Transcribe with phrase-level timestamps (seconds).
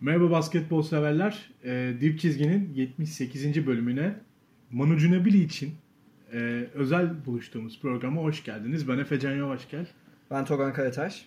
[0.00, 1.50] Merhaba basketbol severler.
[1.64, 3.66] E, Dip Çizgi'nin 78.
[3.66, 4.14] bölümüne
[4.70, 5.74] Manu Ginobili için
[6.32, 8.88] e, özel buluştuğumuz programa hoş geldiniz.
[8.88, 9.86] Ben Efe Can Yavaşgel.
[10.30, 11.26] Ben Togan Karataş.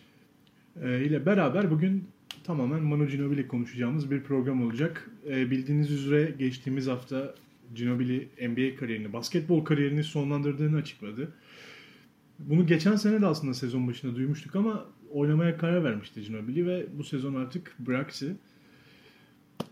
[0.81, 2.07] E, ile beraber bugün
[2.43, 5.09] tamamen Manu Ginobili konuşacağımız bir program olacak.
[5.29, 7.35] E, bildiğiniz üzere geçtiğimiz hafta
[7.75, 11.31] Ginobili NBA kariyerini, basketbol kariyerini sonlandırdığını açıkladı.
[12.39, 17.03] Bunu geçen sene de aslında sezon başında duymuştuk ama oynamaya karar vermişti Ginobili ve bu
[17.03, 18.35] sezon artık bıraktı.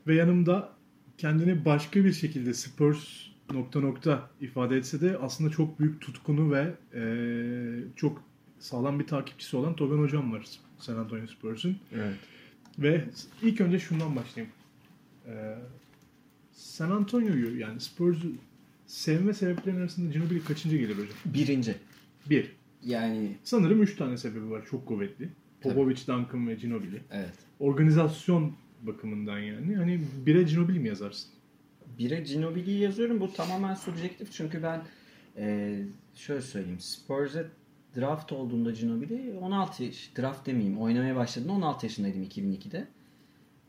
[0.07, 0.69] Ve yanımda
[1.17, 6.73] kendini başka bir şekilde Spurs nokta nokta ifade etse de aslında çok büyük tutkunu ve
[6.93, 7.03] e,
[7.95, 8.23] çok
[8.59, 10.45] sağlam bir takipçisi olan Togan Hocam var
[10.79, 11.77] San Antonio Spurs'un.
[11.95, 12.15] Evet.
[12.79, 13.05] Ve
[13.41, 14.53] ilk önce şundan başlayayım.
[15.27, 15.55] Ee,
[16.51, 18.27] San Antonio'yu yani Spurs'u
[18.87, 21.17] sevme sebeplerinin arasında Ginobili kaçıncı gelir hocam?
[21.25, 21.75] Birinci.
[22.29, 22.51] Bir.
[22.83, 25.29] Yani Sanırım üç tane sebebi var çok kuvvetli.
[25.61, 27.01] Popovich, Duncan ve Ginobili.
[27.11, 27.33] evet.
[27.59, 29.75] Organizasyon bakımından yani.
[29.75, 31.29] Hani bire Ginobili mi yazarsın?
[31.99, 33.19] Bire Ginobili'yi yazıyorum.
[33.19, 34.81] Bu tamamen subjektif çünkü ben
[35.37, 35.77] e,
[36.15, 36.79] şöyle söyleyeyim.
[36.79, 37.45] Spurs'e
[37.95, 42.87] draft olduğunda Ginobili 16 yaş, draft demeyeyim oynamaya başladığında 16 yaşındaydım 2002'de.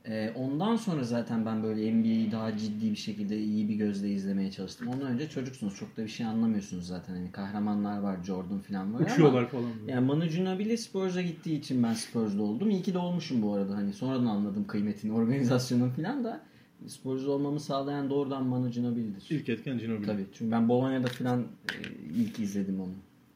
[0.09, 4.51] E, ondan sonra zaten ben böyle NBA'yi daha ciddi bir şekilde iyi bir gözle izlemeye
[4.51, 4.89] çalıştım.
[4.89, 7.15] Ondan önce çocuksunuz çok da bir şey anlamıyorsunuz zaten.
[7.15, 9.65] Hani kahramanlar var Jordan falan var ama Uçuyorlar falan.
[9.81, 9.93] böyle.
[9.93, 12.71] Yani Manu Ginobili Spurs'a gittiği için ben Spurs'da oldum.
[12.71, 13.77] İyi ki de olmuşum bu arada.
[13.77, 16.41] Hani sonradan anladım kıymetini, organizasyonun falan da.
[16.87, 19.27] Spurs'da olmamı sağlayan doğrudan Manu Ginobili'dir.
[19.31, 20.07] İlk etken Ginobili.
[20.07, 20.25] Tabii.
[20.33, 21.75] Çünkü ben Bologna'da falan e,
[22.17, 22.93] ilk izledim onu.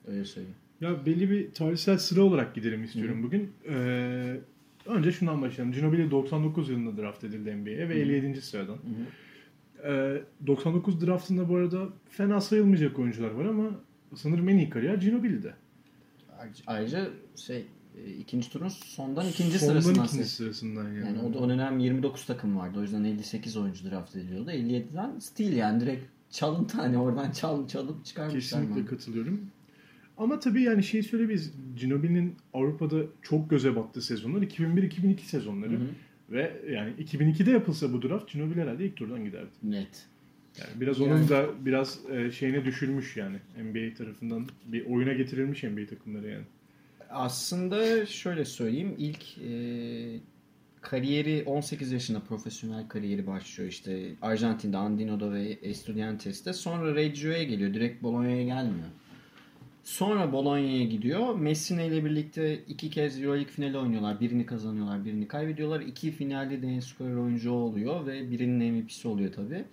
[0.07, 0.57] Öyle söyleyeyim.
[0.81, 3.51] Ya belli bir tarihsel sıra olarak gidelim istiyorum bugün.
[3.69, 4.41] Ee,
[4.87, 5.75] önce şundan başlayalım.
[5.75, 8.43] Ginobili 99 yılında draft edildi NBA'ye ve 57.
[8.43, 8.79] sıradan.
[9.85, 13.71] Ee, 99 draftında bu arada fena sayılmayacak oyuncular var ama
[14.15, 15.55] sanırım en iyi kariyer Ginobili'de.
[16.39, 17.67] Ayrıca, ayrıca şey
[17.99, 21.07] e, ikinci turun sondan ikinci Sondan sırasından ikinci sırasından yani.
[21.07, 22.79] Yani o, o dönem 29 takım vardı.
[22.79, 24.51] O yüzden 58 oyuncu draft ediliyordu.
[24.51, 28.41] 57'den steal yani direkt çalıntı hani oradan çal, çalıp çıkarmışlar.
[28.41, 28.87] Kesinlikle Manu.
[28.87, 29.41] katılıyorum.
[30.23, 31.53] Ama tabii yani şey söyleyebiliriz.
[31.77, 35.71] Ginobili'nin Avrupa'da çok göze battığı sezonlar 2001-2002 sezonları.
[35.73, 35.89] Hı hı.
[36.31, 39.51] Ve yani 2002'de yapılsa bu draft Ginobili herhalde ilk turdan giderdi.
[39.63, 40.07] Net.
[40.61, 45.63] Yani biraz Yani- onun da biraz e, şeyine düşülmüş yani NBA tarafından bir oyuna getirilmiş
[45.63, 46.45] NBA takımları yani.
[47.11, 48.95] Aslında şöyle söyleyeyim.
[48.99, 49.53] ilk e,
[50.81, 56.53] kariyeri 18 yaşında profesyonel kariyeri başlıyor işte Arjantin'de Andino'da ve Estudiantes'te.
[56.53, 57.75] Sonra Reggio'ya geliyor.
[57.75, 58.89] Direkt Bologna'ya gelmiyor.
[59.85, 61.35] Sonra Bologna'ya gidiyor.
[61.35, 64.21] Messina ile birlikte iki kez Euroleague finali oynuyorlar.
[64.21, 65.81] Birini kazanıyorlar, birini kaybediyorlar.
[65.81, 69.65] İki finalde de en skorer oyuncu oluyor ve birinin MVP'si oluyor tabi.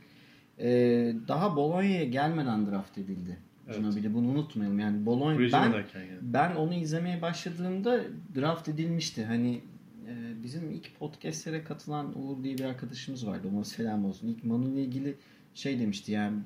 [1.28, 3.38] daha Bologna'ya gelmeden draft edildi.
[3.68, 3.78] Evet.
[3.78, 4.80] Ginobili bunu unutmayalım.
[4.80, 5.84] Yani Bologna ben yani.
[6.22, 8.02] ben onu izlemeye başladığımda
[8.36, 9.26] draft edilmişti.
[9.26, 9.62] Hani
[10.08, 13.48] e, bizim ilk podcastlere katılan Uğur diye bir arkadaşımız vardı.
[13.56, 14.28] Ona selam olsun.
[14.28, 15.16] İlk Manu ile ilgili
[15.54, 16.38] şey demişti yani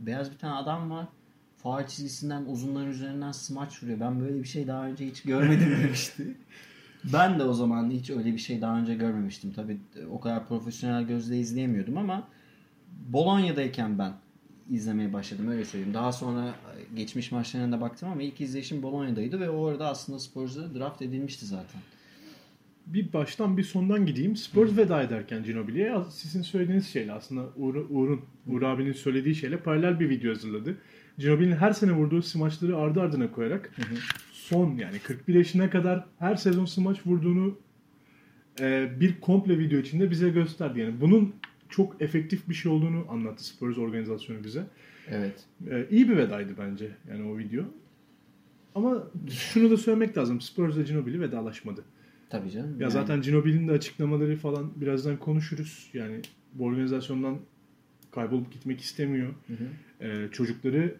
[0.00, 1.06] beyaz bir tane adam var.
[1.62, 4.00] Faal çizgisinden uzunların üzerinden smaç vuruyor.
[4.00, 6.36] Ben böyle bir şey daha önce hiç görmedim demişti.
[7.12, 9.52] Ben de o zaman hiç öyle bir şey daha önce görmemiştim.
[9.52, 9.78] Tabii
[10.10, 12.28] o kadar profesyonel gözle izleyemiyordum ama
[13.08, 14.12] Bolonya'dayken ben
[14.70, 15.94] izlemeye başladım öyle söyleyeyim.
[15.94, 16.54] Daha sonra
[16.96, 21.46] geçmiş maçlarına da baktım ama ilk izleyişim Bolonya'daydı ve o arada aslında Spurs'da draft edilmişti
[21.46, 21.80] zaten.
[22.86, 24.36] Bir baştan bir sondan gideyim.
[24.36, 30.00] Spurs veda ederken Ginobili'ye sizin söylediğiniz şeyle aslında Uğur, Uğur'un, Uğur abinin söylediği şeyle paralel
[30.00, 30.76] bir video hazırladı.
[31.18, 33.70] Ginobili'nin her sene vurduğu smaçları ardı ardına koyarak
[34.32, 37.58] son yani 41 yaşına kadar her sezon smaç vurduğunu
[38.60, 40.80] e, bir komple video içinde bize gösterdi.
[40.80, 41.34] Yani bunun
[41.68, 44.64] çok efektif bir şey olduğunu anlattı Spurs organizasyonu bize.
[45.10, 45.44] Evet.
[45.70, 47.64] E, iyi bir vedaydı bence yani o video.
[48.74, 50.40] Ama şunu da söylemek lazım.
[50.40, 51.84] Spurs ve Ginobili vedalaşmadı.
[52.30, 52.70] Tabii canım.
[52.70, 55.90] Ya Yani zaten Ginobili'nin de açıklamaları falan birazdan konuşuruz.
[55.94, 56.20] Yani
[56.52, 57.38] bu organizasyondan
[58.14, 59.28] kaybolup gitmek istemiyor.
[59.46, 60.06] Hı hı.
[60.06, 60.94] Ee, çocukları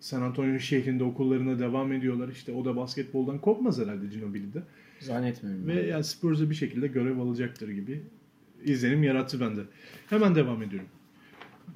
[0.00, 2.28] San Antonio şehrinde okullarına devam ediyorlar.
[2.28, 4.62] İşte o da basketboldan kopmaz herhalde Ginobili'de.
[5.00, 5.66] Zannetmiyorum.
[5.66, 8.02] Ve yani Spurs'a bir şekilde görev alacaktır gibi
[8.64, 9.60] izlenim yarattı bende.
[10.10, 10.88] Hemen devam ediyorum.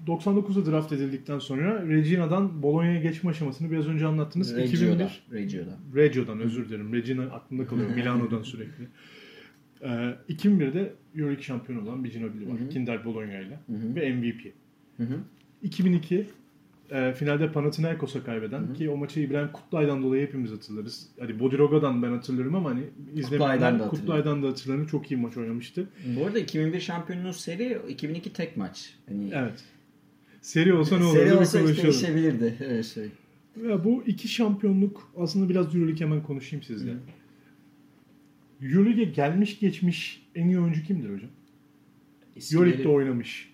[0.06, 4.56] 99'da draft edildikten sonra Regina'dan Bologna'ya geçme aşamasını biraz önce anlattınız.
[4.56, 4.67] Reggio'da.
[4.67, 5.79] 2001 Reggio'da.
[5.94, 6.93] Reggio'dan özür dilerim.
[6.93, 7.91] Regina aklımda kalıyor.
[7.97, 8.88] Milano'dan sürekli.
[9.83, 12.61] Ee, 2001'de Euroleague şampiyonu olan bir Ginobili var.
[12.61, 12.69] Hı hı.
[12.69, 13.59] Kinder Bologna ile.
[13.67, 13.95] Hı hı.
[13.95, 14.53] Ve MVP.
[14.97, 15.19] Hı hı.
[15.63, 16.27] 2002
[16.91, 18.75] e, finalde Panathinaikos'a kaybeden Hı hı.
[18.75, 21.09] ki o maçı İbrahim Kutlay'dan dolayı hepimiz hatırlarız.
[21.21, 22.83] Hani Bodiroga'dan ben hatırlıyorum ama hani
[23.15, 24.87] izlemeyenler da Kutlay'dan da hatırlarım.
[24.87, 25.89] Çok iyi maç oynamıştı.
[26.17, 28.95] Bu arada 2001 şampiyonluğu seri 2002 tek maç.
[29.09, 29.65] Hani Evet.
[30.41, 32.57] Seri olsa ne olurdu seri olsa hiç değişebilirdi.
[32.61, 33.09] Öyle şey.
[33.69, 36.91] Ya bu iki şampiyonluk aslında biraz Euroleague hemen konuşayım sizle.
[36.91, 36.97] Hı.
[38.63, 41.31] Euroleague'e gelmiş geçmiş en iyi oyuncu kimdir hocam?
[42.53, 43.53] Euroleague'de oynamış.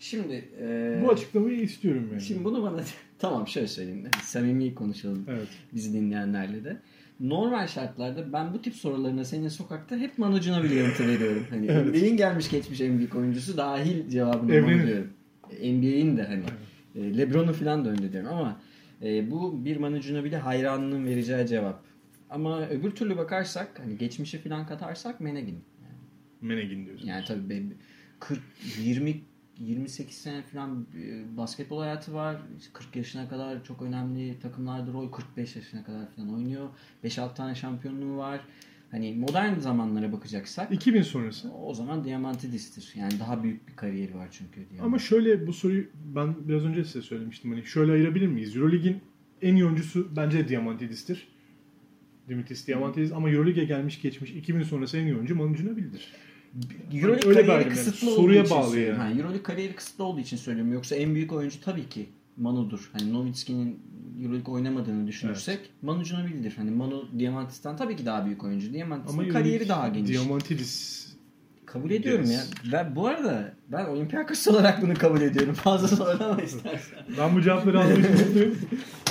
[0.00, 2.22] Şimdi e, Bu açıklamayı istiyorum yani.
[2.22, 2.80] Şimdi bunu bana
[3.18, 4.06] tamam şöyle söyleyeyim.
[4.22, 5.48] Samimi konuşalım Evet.
[5.74, 6.76] bizi dinleyenlerle de.
[7.20, 11.46] Normal şartlarda ben bu tip sorularına senin sokakta hep Manu Ginobili yanıtı veriyorum.
[11.50, 11.86] Hani Evet.
[11.86, 14.76] NBA'in gelmiş geçmiş en büyük oyuncusu dahil cevabını Evrenin.
[14.76, 15.10] Manu diyorum.
[15.50, 16.42] NBA'in de hani
[16.94, 18.60] e, LeBron'u falan da önde diyorum ama
[19.02, 21.83] e, bu bir Manu Ginobili hayranının vereceği cevap.
[22.34, 25.64] Ama öbür türlü bakarsak hani geçmişi falan katarsak Menegin.
[26.40, 27.06] Menegin diyorsun.
[27.06, 27.74] Yani tabii be-
[28.20, 28.40] 40
[28.78, 29.20] 20
[29.58, 32.36] 28 sene falan e, basketbol hayatı var.
[32.72, 36.68] 40 yaşına kadar çok önemli takımlarda rol 45 yaşına kadar falan oynuyor.
[37.04, 38.40] 5-6 tane şampiyonluğu var.
[38.90, 41.52] Hani modern zamanlara bakacaksak 2000 sonrası.
[41.52, 42.92] o zaman Diamantidis'tir.
[43.00, 44.60] Yani daha büyük bir kariyeri var çünkü.
[44.70, 44.86] Diamant.
[44.86, 47.50] Ama şöyle bu soruyu ben biraz önce size söylemiştim.
[47.50, 48.56] Hani şöyle ayırabilir miyiz?
[48.56, 49.00] Euroleague'in
[49.42, 51.33] en iyi oyuncusu bence Diamantidis'tir.
[52.28, 56.12] Dimitris Diamantidis ama Euroleague'e gelmiş geçmiş 2000 sonrası en iyi oyuncu Manu Ginobili'dir.
[56.94, 57.78] Euroleague öyle kariyeri ayrım yani.
[57.78, 58.98] kısıtlı Soruya olduğu için bağlı söylüyorum.
[59.00, 59.12] yani.
[59.12, 60.72] Ha, Euroleague kariyeri kısıtlı olduğu için söylüyorum.
[60.72, 62.06] Yoksa en büyük oyuncu tabii ki
[62.36, 62.90] Manu'dur.
[62.92, 63.78] Hani Nowitzki'nin
[64.22, 66.52] Euroleague oynamadığını düşünürsek Manu Ginobili'dir.
[66.56, 68.72] Hani Manu Diamantis'ten tabii ki daha büyük oyuncu.
[68.74, 70.10] Diamantis'in Ama kariyeri daha geniş.
[70.10, 71.04] Diamantidis
[71.74, 72.50] kabul ediyorum Yes.
[72.64, 72.72] ya.
[72.72, 75.54] Ben bu arada ben Olympiakos olarak bunu kabul ediyorum.
[75.64, 76.98] Fazla sorulama istersen.
[77.18, 78.58] Ben bu cevapları mutluyum.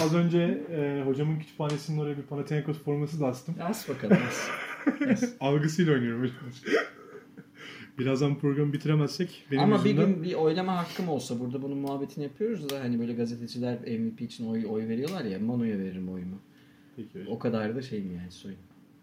[0.01, 0.39] Az önce
[0.71, 3.55] e, hocamın kütüphanesinin oraya bir Panathinaikos forması da astım.
[3.61, 4.17] As bakalım.
[5.11, 5.29] as.
[5.39, 6.31] Algısıyla oynuyorum.
[7.99, 10.13] Birazdan programı bitiremezsek benim Ama bir yüzümden...
[10.13, 14.47] gün bir oylama hakkım olsa burada bunun muhabbetini yapıyoruz da hani böyle gazeteciler MVP için
[14.47, 16.39] oy, oy veriyorlar ya Manu'ya veririm oyumu.
[16.95, 17.33] Peki hocam.
[17.33, 18.57] O kadar da şey mi yani soyun.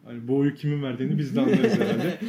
[0.05, 2.19] Hani bu oyu kimin verdiğini biz de anlarız herhalde.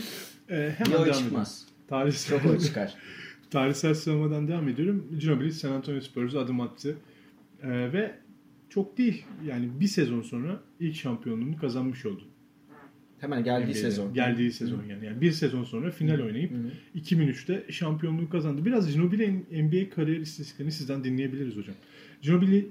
[0.51, 1.61] E, Bir hemen oy devam çıkmaz.
[1.63, 1.87] edelim.
[1.87, 2.93] Tarihsel, Çok çıkar.
[3.51, 5.07] tarihsel sıralamadan devam ediyorum.
[5.19, 6.97] Ginobili San Antonio Spurs'a adım attı.
[7.63, 8.15] E, ve
[8.69, 12.23] çok değil yani bir sezon sonra ilk şampiyonluğunu kazanmış oldu.
[13.19, 13.73] Hemen geldiği NBA'de.
[13.79, 14.13] sezon.
[14.13, 15.05] Geldiği sezon yani.
[15.05, 15.21] yani.
[15.21, 16.99] Bir sezon sonra final oynayıp Hı hı.
[16.99, 18.65] 2003'te şampiyonluğu kazandı.
[18.65, 21.75] Biraz Ginobili'nin NBA kariyer istatistiklerini sizden dinleyebiliriz hocam.
[22.21, 22.67] Ginobili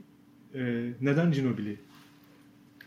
[0.55, 1.77] e, neden Ginobili?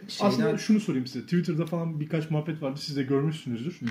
[0.07, 1.25] Şeyden- Aslında şunu sorayım size.
[1.25, 2.79] Twitter'da falan birkaç muhabbet vardı.
[2.83, 3.73] Siz de görmüşsünüzdür.
[3.79, 3.89] Hı hı.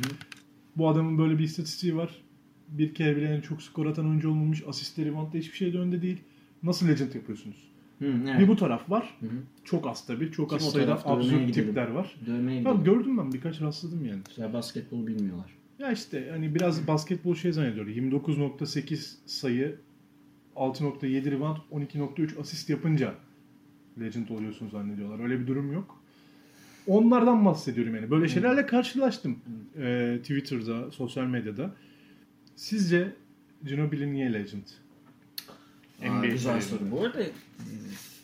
[0.77, 2.23] Bu adamın böyle bir istatistiği var.
[2.69, 4.63] Bir kere bile en çok skor atan oyuncu olmamış.
[4.69, 6.19] Asistleri, reboundda hiçbir şeyde önde değil.
[6.63, 7.73] Nasıl legend yapıyorsunuz?
[7.99, 8.41] Hı, evet.
[8.41, 9.17] Bir bu taraf var.
[9.21, 9.31] Hı hı.
[9.65, 10.33] Çok az tabii.
[10.33, 12.17] Çok Kim az sayıda absürt tipler var.
[12.27, 13.33] Dövmeye gördüm ben.
[13.33, 14.21] Birkaç rastladım yani.
[14.37, 15.51] Ya basketbol bilmiyorlar.
[15.79, 17.87] Ya işte hani biraz basketbol şey zannediyor.
[17.87, 19.79] 29.8 sayı,
[20.57, 23.15] 6.7 rebound, 12.3 asist yapınca
[24.01, 25.25] legend oluyorsun zannediyorlar.
[25.25, 26.02] Öyle bir durum yok.
[26.87, 28.11] Onlardan bahsediyorum yani.
[28.11, 29.39] Böyle şeylerle karşılaştım.
[29.79, 31.75] Ee, Twitter'da, sosyal medyada.
[32.57, 33.13] Sizce
[33.65, 34.63] Ginobili niye legend?
[36.03, 36.79] Aa, NBA güzel kariyerinde.
[36.79, 36.91] soru.
[36.91, 37.31] Bu arada e,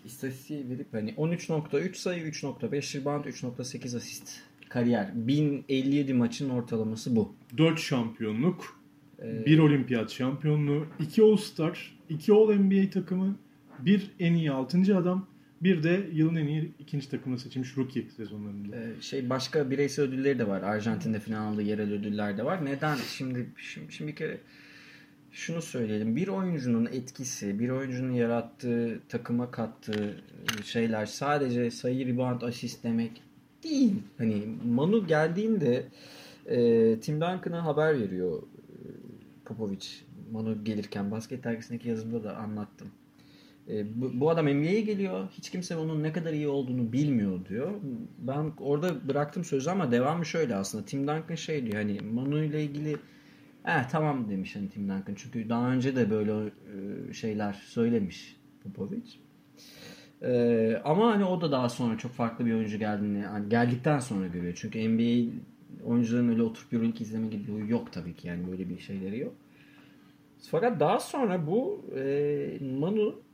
[0.07, 4.31] istatistiği verip hani 13.3 sayı, 3.5 rebound, 3.8 asist.
[4.69, 5.11] Kariyer.
[5.15, 7.35] 1057 maçın ortalaması bu.
[7.59, 8.79] 4 şampiyonluk,
[9.23, 13.37] Ee, bir olimpiyat şampiyonluğu, 2 All-Star, 2 All-NBA takımı,
[13.79, 14.97] bir en iyi 6.
[14.99, 15.27] adam,
[15.61, 18.77] bir de yılın en iyi ikinci takımına seçilmiş rookie sezonlarında.
[18.77, 20.63] Ee, şey başka bireysel ödülleri de var.
[20.63, 22.65] Arjantin'de falan aldığı yerel ödüller de var.
[22.65, 22.97] Neden?
[22.97, 24.39] Şimdi şimdi, şimdi bir kere
[25.33, 26.17] şunu söyleyelim.
[26.17, 30.21] Bir oyuncunun etkisi, bir oyuncunun yarattığı, takıma kattığı
[30.65, 33.23] şeyler sadece sayı, rebound, asist demek
[33.65, 33.95] değil.
[34.19, 35.87] Hani Manu geldiğinde
[36.47, 38.77] e, Tim Duncan'a haber veriyor e,
[39.45, 39.87] Popovic.
[40.33, 42.89] Manu gelirken basket dergisindeki yazımda da anlattım.
[43.69, 43.87] E,
[44.21, 45.29] bu, adam NBA'ye geliyor.
[45.31, 47.71] Hiç kimse onun ne kadar iyi olduğunu bilmiyor diyor.
[48.19, 50.85] Ben orada bıraktım sözü ama devamı şöyle aslında.
[50.85, 52.97] Tim Duncan şey diyor hani Manu ile ilgili
[53.67, 55.15] eh tamam demiş hani Tim Duncan.
[55.17, 59.03] Çünkü daha önce de böyle e, şeyler söylemiş Popovic.
[60.23, 64.27] E, ama hani o da daha sonra çok farklı bir oyuncu geldiğini hani geldikten sonra
[64.27, 64.55] görüyor.
[64.57, 65.33] Çünkü NBA
[65.85, 69.35] oyuncuların öyle oturup Euroleague izleme gibi yok tabii ki yani böyle bir şeyleri yok.
[70.51, 73.28] Fakat daha sonra bu e, Manu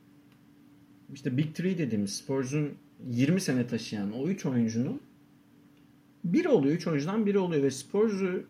[1.14, 2.72] işte Big Three dediğimiz Spurs'un
[3.10, 5.00] 20 sene taşıyan o 3 oyuncunun
[6.24, 6.74] biri oluyor.
[6.74, 8.44] 3 oyuncudan biri oluyor ve Spurs'u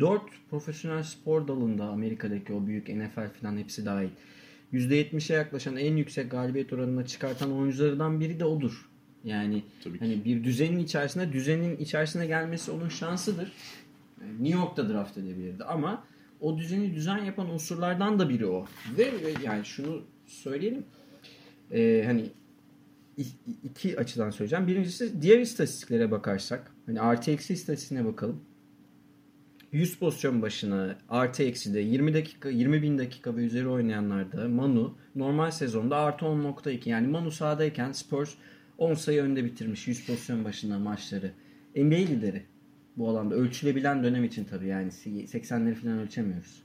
[0.00, 4.08] 4 profesyonel spor dalında Amerika'daki o büyük NFL falan hepsi dahil
[4.72, 8.88] %70'e yaklaşan en yüksek galibiyet oranına çıkartan oyunculardan biri de odur.
[9.24, 10.04] Yani Tabii ki.
[10.04, 13.52] hani bir düzenin içerisinde düzenin içerisine gelmesi onun şansıdır.
[14.40, 16.04] New York'ta draft edebilirdi ama
[16.40, 18.66] o düzeni düzen yapan unsurlardan da biri o.
[18.98, 19.10] Ve
[19.44, 20.84] yani şunu söyleyelim.
[21.74, 22.30] Ee, hani
[23.64, 24.66] iki açıdan söyleyeceğim.
[24.66, 28.40] Birincisi diğer istatistiklere bakarsak hani artı eksi istatistiğine bakalım.
[29.72, 34.96] 100 pozisyon başına artı eksi de 20 dakika 20 bin dakika ve üzeri oynayanlarda Manu
[35.14, 38.34] normal sezonda artı 10.2 yani Manu sahadayken Spurs
[38.78, 41.32] 10 sayı önde bitirmiş 100 pozisyon başına maçları.
[41.76, 42.42] NBA lideri
[42.96, 46.62] bu alanda ölçülebilen dönem için tabii yani 80'leri falan ölçemiyoruz.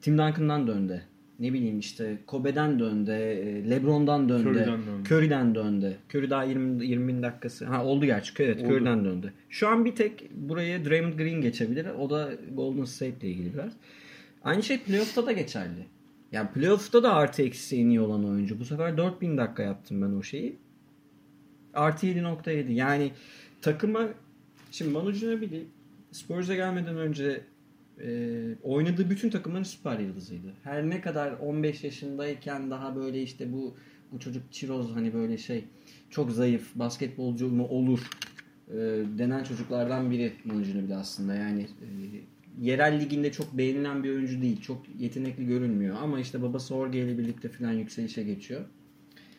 [0.00, 1.02] Tim Duncan'dan döndü.
[1.38, 5.14] Ne bileyim işte Kobe'den döndü, e, LeBron'dan döndü, Curry'den döndü.
[5.14, 5.96] Curry'den döndü.
[6.14, 7.66] Curry daha 20 20 bin dakikası.
[7.66, 8.32] Ha oldu gerçi.
[8.42, 8.72] Evet, Oldu.
[8.72, 9.32] Curry'den döndü.
[9.48, 11.86] Şu an bir tek buraya Draymond Green geçebilir.
[11.98, 13.72] O da Golden State ile ilgili biraz.
[14.44, 15.86] Aynı şey playoff'ta da geçerli.
[16.32, 18.60] Yani playoff'ta da artı eksi en iyi olan oyuncu.
[18.60, 20.56] Bu sefer 4000 dakika yaptım ben o şeyi.
[21.74, 22.72] Artı 7.7.
[22.72, 23.10] Yani
[23.62, 24.08] takıma
[24.70, 25.64] şimdi Manu Ginobili
[26.12, 27.40] Spurs'a gelmeden önce
[28.02, 30.52] e, oynadığı bütün takımların süper yıldızıydı.
[30.64, 33.74] Her ne kadar 15 yaşındayken daha böyle işte bu
[34.12, 35.64] bu çocuk çiroz hani böyle şey
[36.10, 38.10] çok zayıf basketbolcu mu olur
[38.68, 38.74] e,
[39.18, 41.34] denen çocuklardan biri Manu Ginobili aslında.
[41.34, 41.86] Yani e,
[42.60, 44.60] yerel liginde çok beğenilen bir oyuncu değil.
[44.60, 48.64] Çok yetenekli görünmüyor ama işte babası Jorge ile birlikte falan yükselişe geçiyor.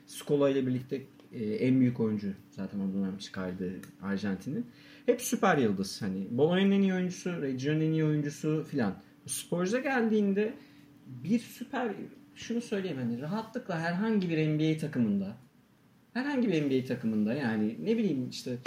[0.05, 1.01] Scola ile birlikte
[1.33, 3.71] e, en büyük oyuncu zaten o dönem çıkardı
[4.01, 4.63] Arjantin'i.
[5.05, 6.01] Hep süper yıldız.
[6.01, 8.95] Hani Bologna'nın en iyi oyuncusu, Reggio'nun en iyi oyuncusu filan.
[9.25, 10.53] Spurs'a geldiğinde
[11.05, 11.91] bir süper
[12.35, 15.37] şunu söyleyeyim hani rahatlıkla herhangi bir NBA takımında
[16.13, 18.57] herhangi bir NBA takımında yani ne bileyim işte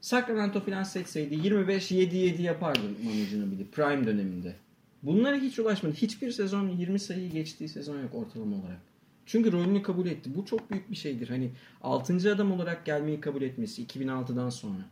[0.00, 4.54] Sacramento falan seçseydi 25-7-7 yapardı Manu Ginobili prime döneminde.
[5.02, 5.94] Bunlara hiç ulaşmadı.
[5.94, 8.80] Hiçbir sezon 20 sayıyı geçtiği sezon yok ortalama olarak.
[9.26, 10.30] Çünkü rolünü kabul etti.
[10.34, 11.28] Bu çok büyük bir şeydir.
[11.28, 11.50] Hani
[11.82, 12.32] 6.
[12.32, 14.84] adam olarak gelmeyi kabul etmesi 2006'dan sonra.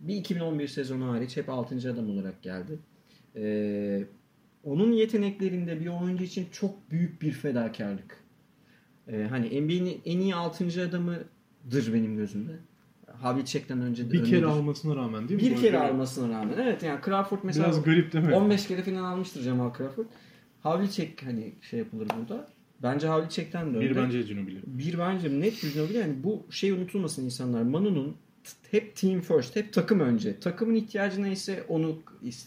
[0.00, 1.92] Bir 2011 sezonu hariç hep 6.
[1.92, 2.78] adam olarak geldi.
[3.36, 4.04] Ee,
[4.64, 8.16] onun yeteneklerinde bir oyuncu için çok büyük bir fedakarlık.
[9.08, 10.64] Ee, hani NBA'nin en iyi 6.
[10.88, 12.52] adamıdır benim gözümde.
[13.20, 14.42] Havlicek'ten önce de Bir kere öndedir.
[14.42, 15.50] almasına rağmen değil mi?
[15.50, 16.54] Bir kere almasına rağmen.
[16.58, 18.34] Evet yani Crawford mesela Biraz garip değil mi?
[18.34, 20.06] 15 kere falan almıştır Cemal Crawford.
[20.62, 22.48] Havlicek hani şey yapılır burada.
[22.82, 24.60] Bence Havlicek'ten de Bir bence Ginobili.
[24.66, 27.62] Bir bence net Ginobili yani bu şey unutulmasın insanlar.
[27.62, 28.16] Manu'nun
[28.70, 30.40] hep team first, hep takım önce.
[30.40, 32.46] Takımın ihtiyacı neyse onu is-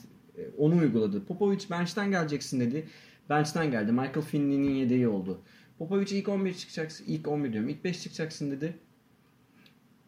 [0.58, 1.26] onu uyguladı.
[1.26, 2.88] Popovic bench'ten geleceksin dedi.
[3.30, 3.92] Bench'ten geldi.
[3.92, 5.40] Michael Finley'nin yedeği oldu.
[5.80, 7.06] Popovic ilk 11 çıkacaksın.
[7.08, 7.70] ilk 11 diyorum.
[7.70, 8.74] İlk 5 çıkacaksın dedi.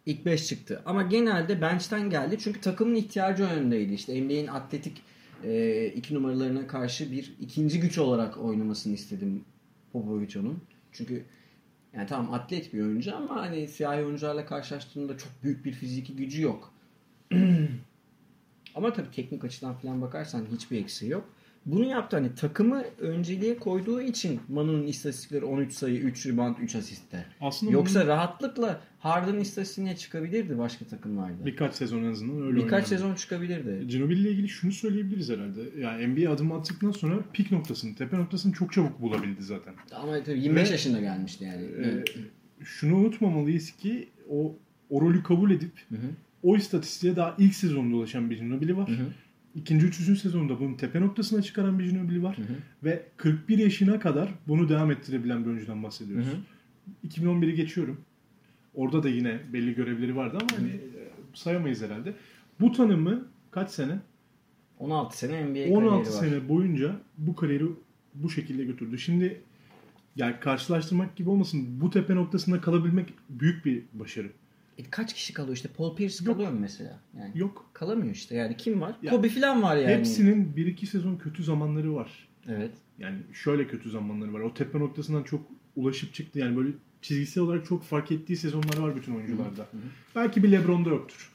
[0.05, 0.81] İlk 5 çıktı.
[0.85, 2.37] Ama genelde bench'ten geldi.
[2.39, 3.93] Çünkü takımın ihtiyacı o yöndeydi.
[3.93, 5.01] İşte NBA'in atletik
[5.43, 9.41] e, iki numaralarına karşı bir ikinci güç olarak oynamasını istedim
[9.93, 10.61] Popovic onun.
[10.91, 11.25] Çünkü
[11.93, 16.41] yani tamam atlet bir oyuncu ama hani siyahi oyuncularla karşılaştığında çok büyük bir fiziki gücü
[16.41, 16.73] yok.
[18.75, 21.29] ama tabii teknik açıdan falan bakarsan hiçbir eksiği yok.
[21.67, 27.25] Bunu yaptı hani takımı önceliğe koyduğu için Manu'nun istatistikleri 13 sayı, 3 rebound, 3 asistte.
[27.41, 31.45] Aslında Yoksa bunun rahatlıkla Harden istatistiğine çıkabilirdi başka takımlarda.
[31.45, 32.87] birkaç sezon en azından öyle Birkaç oynadı.
[32.89, 33.87] sezon çıkabilirdi.
[33.87, 35.61] Ginobili ile ilgili şunu söyleyebiliriz herhalde.
[35.81, 39.73] Yani NBA adım attıktan sonra pik noktasını, tepe noktasını çok çabuk bulabildi zaten.
[39.95, 41.63] Ama tabii 25 Ve- yaşında gelmişti yani.
[41.63, 42.03] Ee,
[42.63, 44.55] şunu unutmamalıyız ki o,
[44.89, 46.07] o rolü kabul edip Hı hı.
[46.43, 48.89] o istatistiğe daha ilk sezonda ulaşan bir Ginobili var.
[48.89, 49.05] Hı hı.
[49.57, 52.37] İkinci, üçüncü sezonda bunu tepe noktasına çıkaran bir Ginobili var.
[52.37, 52.55] Hı hı.
[52.83, 56.27] Ve 41 yaşına kadar bunu devam ettirebilen bir oyuncudan bahsediyoruz.
[56.27, 57.07] Hı hı.
[57.07, 58.01] 2011'i geçiyorum.
[58.73, 62.13] Orada da yine belli görevleri vardı ama hani e, sayamayız herhalde.
[62.59, 63.99] Bu tanımı kaç sene?
[64.79, 66.03] 16 sene NBA 16 kariyeri var.
[66.03, 67.65] sene boyunca bu kariyeri
[68.15, 68.99] bu şekilde götürdü.
[68.99, 69.41] Şimdi
[70.15, 74.31] yani karşılaştırmak gibi olmasın bu tepe noktasında kalabilmek büyük bir başarı.
[74.77, 76.35] E, kaç kişi kalıyor işte Paul Pierce Yok.
[76.35, 76.99] kalıyor mu mesela?
[77.19, 77.69] Yani Yok.
[77.73, 78.35] kalamıyor işte.
[78.35, 78.95] Yani kim var?
[79.01, 79.93] Ya, Kobe falan var yani.
[79.93, 82.27] Hepsinin 1-2 sezon kötü zamanları var.
[82.47, 82.71] Evet.
[82.99, 84.39] Yani şöyle kötü zamanları var.
[84.39, 85.41] O tepe noktasından çok
[85.75, 86.39] ulaşıp çıktı.
[86.39, 86.69] Yani böyle
[87.01, 89.61] çizgisel olarak çok fark ettiği sezonlar var bütün oyuncularda.
[89.61, 89.81] Hı hı.
[90.15, 91.31] Belki bir LeBron'da yoktur.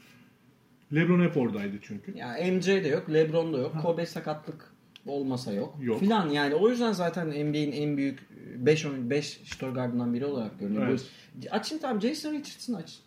[0.94, 2.18] LeBron hep oradaydı çünkü.
[2.18, 3.74] Ya MJ de yok, LeBron da yok.
[3.74, 3.82] Ha.
[3.82, 4.72] Kobe sakatlık
[5.06, 5.78] olmasa yok.
[5.82, 6.00] Yok.
[6.00, 8.18] Filan yani o yüzden zaten NBA'in en büyük
[8.56, 10.88] 5 oyun 5 Storgard'ından biri olarak görünüyor.
[10.88, 11.10] Evet.
[11.50, 12.98] Açın tamam Jason Richardson aç.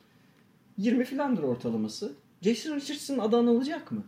[0.78, 2.14] 20 filandır ortalaması.
[2.42, 4.04] Jason Richardson'ın adı anılacak mı?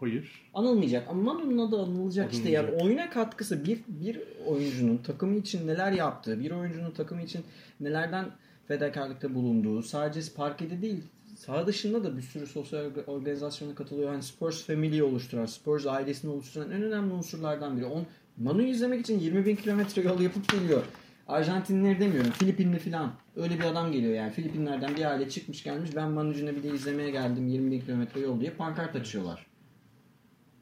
[0.00, 0.50] Hayır.
[0.54, 5.92] Anılmayacak ama Manu'nun adı anılacak işte yani oyuna katkısı bir bir oyuncunun takımı için neler
[5.92, 7.42] yaptığı, bir oyuncunun takımı için
[7.80, 8.26] nelerden
[8.68, 11.02] fedakarlıkta bulunduğu, sadece parkede değil
[11.38, 14.10] saha dışında da bir sürü sosyal organizasyona katılıyor.
[14.10, 17.84] Hani Spurs Family oluşturan, Spurs ailesini oluşturan en önemli unsurlardan biri.
[17.84, 20.82] On, Manu'yu izlemek için 20 bin kilometre yol yapıp geliyor.
[21.28, 22.30] Arjantinlileri demiyorum.
[22.30, 23.12] Filipinli falan.
[23.36, 24.32] Öyle bir adam geliyor yani.
[24.32, 25.90] Filipinlerden bir aile çıkmış gelmiş.
[25.96, 29.46] Ben Manu Ginobili'yi izlemeye geldim 20 bin kilometre yol diye pankart açıyorlar.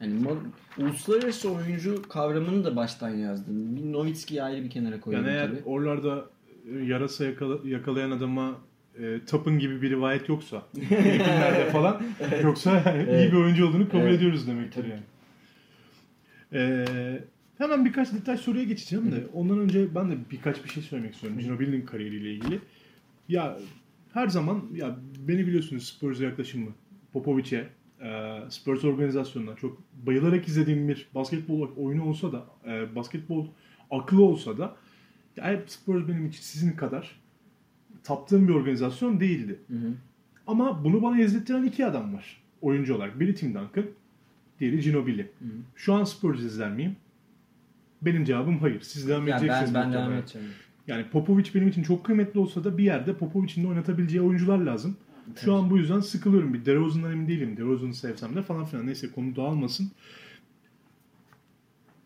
[0.01, 0.27] Yani
[0.79, 3.77] uluslararası oyuncu kavramını da baştan yazdım.
[3.77, 5.63] Bir Novitski'yi ayrı bir kenara koyuyorum Yani eğer tabii.
[5.65, 6.25] oralarda
[6.73, 8.55] e, yarasa yakala- yakalayan adama
[9.01, 12.03] e, Tapın gibi bir rivayet yoksa Filipinler'de falan
[12.43, 13.33] yoksa iyi Evet.
[13.33, 14.15] bir oyuncu olduğunu kabul Evet.
[14.17, 14.91] ediyoruz demektir Tabii.
[14.91, 15.03] yani.
[16.53, 16.85] E,
[17.59, 21.39] hemen birkaç detay soruya geçeceğim de ondan önce ben de birkaç bir şey söylemek istiyorum
[21.39, 22.61] Ginobili'nin kariyeriyle ilgili.
[23.29, 23.59] Ya
[24.13, 24.97] her zaman ya
[25.29, 26.71] beni biliyorsunuz Spurs'a yaklaşımı
[27.13, 27.69] Popovic'e
[28.01, 33.47] e, Spurs organizasyonuna çok bayılarak izlediğim bir basketbol oyunu olsa da e, basketbol
[33.91, 34.77] aklı olsa da
[35.37, 37.21] yani Spurs benim için sizin kadar
[38.05, 39.59] taptığım bir organizasyon değildi.
[39.69, 39.93] Hı hı.
[40.47, 43.21] Ama bunu bana izlettiren iki adam var oyuncu olarak.
[43.21, 43.87] Biri Tim Duncan,
[44.61, 45.23] diğeri Ginobili.
[45.23, 45.49] Hı hı.
[45.77, 46.97] Şu an Spurs izler miyim?
[48.07, 48.81] Benim cevabım hayır.
[48.81, 50.49] Siz devam Ya edeceksiniz ben, ben devam edeceğim.
[50.87, 54.97] Yani Popovic benim için çok kıymetli olsa da bir yerde Popovic'in de oynatabileceği oyuncular lazım.
[55.45, 56.55] Şu an bu yüzden sıkılıyorum.
[56.55, 57.57] Bir DeRozan'dan emin değilim.
[57.57, 58.87] DeRozan'ı sevsem de falan filan.
[58.87, 59.91] Neyse konu dağılmasın.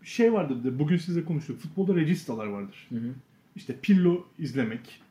[0.02, 1.60] Şey vardır bugün size konuştuk.
[1.60, 2.86] Futbolda registalar vardır.
[2.88, 3.14] Hı hı.
[3.56, 5.02] İşte Pillo izlemek.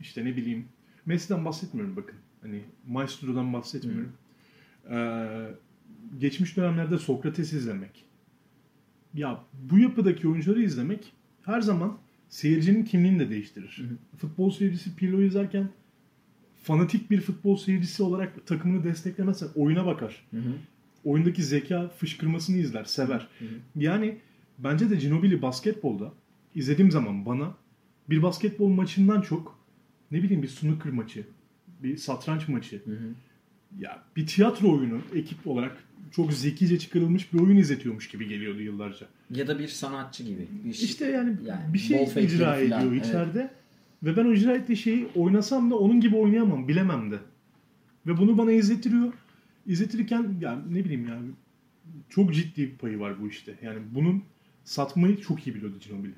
[0.00, 0.64] İşte ne bileyim.
[1.06, 2.16] Messi'den bahsetmiyorum bakın.
[2.42, 4.12] Hani Maestro'dan bahsetmiyorum.
[4.90, 5.50] Ee,
[6.18, 8.04] geçmiş dönemlerde Sokrates izlemek.
[9.14, 13.76] Ya bu yapıdaki oyuncuları izlemek her zaman seyircinin kimliğini de değiştirir.
[13.78, 14.16] Hı hı.
[14.16, 15.68] Futbol seyircisi Pirlo'yu izlerken
[16.62, 20.26] fanatik bir futbol seyircisi olarak takımını desteklemezse oyuna bakar.
[20.30, 20.52] Hı hı.
[21.04, 23.28] Oyundaki zeka fışkırmasını izler, sever.
[23.38, 23.48] Hı hı.
[23.76, 24.18] Yani
[24.58, 26.12] bence de Ginobili basketbolda
[26.54, 27.54] izlediğim zaman bana
[28.10, 29.58] bir basketbol maçından çok
[30.10, 31.26] ne bileyim bir snooker maçı,
[31.82, 33.14] bir satranç maçı, Hı hı.
[33.78, 39.06] ya bir tiyatro oyunu ekip olarak çok zekice çıkarılmış bir oyun izletiyormuş gibi geliyordu yıllarca.
[39.30, 40.48] Ya da bir sanatçı gibi.
[40.64, 43.06] Bir şey- İşte yani, Yani bir şey icra ediyor falan, evet.
[43.06, 43.50] içeride.
[44.02, 47.18] Ve ben o icra ettiği şeyi oynasam da onun gibi oynayamam, bilemem de.
[48.06, 49.12] Ve bunu bana izletiyor.
[49.66, 51.30] İzletirken yani ne bileyim yani
[52.08, 53.58] çok ciddi bir payı var bu işte.
[53.62, 54.24] Yani bunun
[54.64, 56.14] satmayı çok iyi biliyordu Ginobili.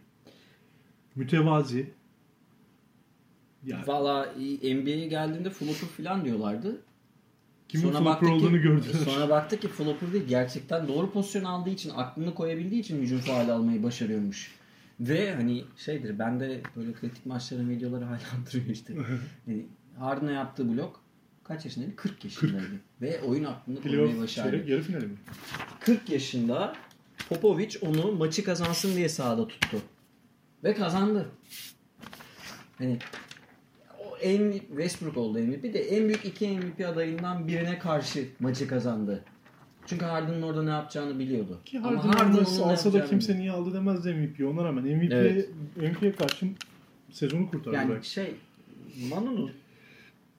[1.15, 1.91] Mütevazi.
[3.67, 6.81] Yani Valla NBA'ye geldiğinde flopper falan diyorlardı.
[7.69, 8.93] Kimin Sonra flopper baktık ki- olduğunu gördüler.
[9.05, 10.25] Sonra baktık ki flopper değil.
[10.29, 14.55] Gerçekten doğru pozisyon aldığı için, aklını koyabildiği için hücum faali almayı başarıyormuş.
[15.01, 18.19] Ve hani şeydir, ben de böyle kritik maçların videoları hala
[18.53, 18.95] duruyor işte.
[19.47, 19.67] Yani
[19.99, 21.01] Harden'a yaptığı blok
[21.45, 21.97] kaç yaşındaydı?
[21.97, 22.81] 40 yaşındaydı.
[23.03, 24.71] Ve oyun aklını koymayı başardı.
[24.71, 25.17] yarı finali mi?
[25.81, 26.75] 40 yaşında
[27.29, 29.77] Popovic onu maçı kazansın diye sahada tuttu.
[30.65, 31.29] Ve kazandı.
[32.79, 32.99] Hani
[34.25, 39.25] en Westbrook oldu MVP de en büyük iki MVP adayından birine karşı maçı kazandı.
[39.87, 41.61] Çünkü Harden'ın orada ne yapacağını biliyordu.
[41.65, 44.47] Ki Ama Harden Harden orada onun ne alsa da kimse niye aldı demez de MVP.
[44.47, 45.49] Ona rağmen MVP, Evet.
[45.77, 46.47] MVP'ye karşı
[47.13, 48.11] sezonu kurtardı Yani belki.
[48.11, 48.35] şey
[49.11, 49.51] Manu'nun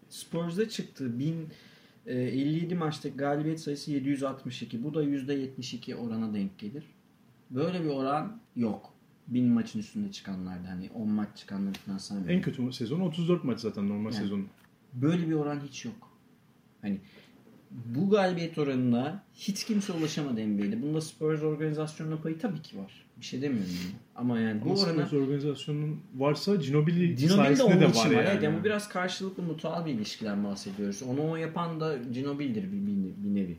[0.09, 4.83] Spurs'da çıktığı 1057 maçtaki galibiyet sayısı 762.
[4.83, 6.83] Bu da %72 orana denk gelir.
[7.49, 8.93] Böyle bir oran yok.
[9.27, 12.35] 1000 maçın üstünde çıkanlarda hani 10 maç çıkanları falan saymıyorum.
[12.35, 14.23] En kötü sezonu 34 maç zaten normal Yani.
[14.23, 14.43] sezonu.
[14.93, 16.11] Böyle bir oran hiç yok.
[16.81, 16.99] Hani
[17.71, 20.81] bu galibiyet oranına hiç kimse ulaşamadı NBA'de.
[20.81, 23.05] Bunda Spurs organizasyonuna payı tabii ki var.
[23.19, 23.95] Bir şey demiyorum yani.
[24.15, 28.05] Ama yani bu Ama orana Spurs organizasyonun varsa Ginobili, Ginobili de sayesinde de için var
[28.05, 28.11] var.
[28.11, 28.29] yani.
[28.31, 31.03] Evet, yani bu biraz karşılıklı mutual bir ilişkiden bahsediyoruz.
[31.03, 33.57] Onu o yapan da Ginobili'dir bir, bir, bir nevi.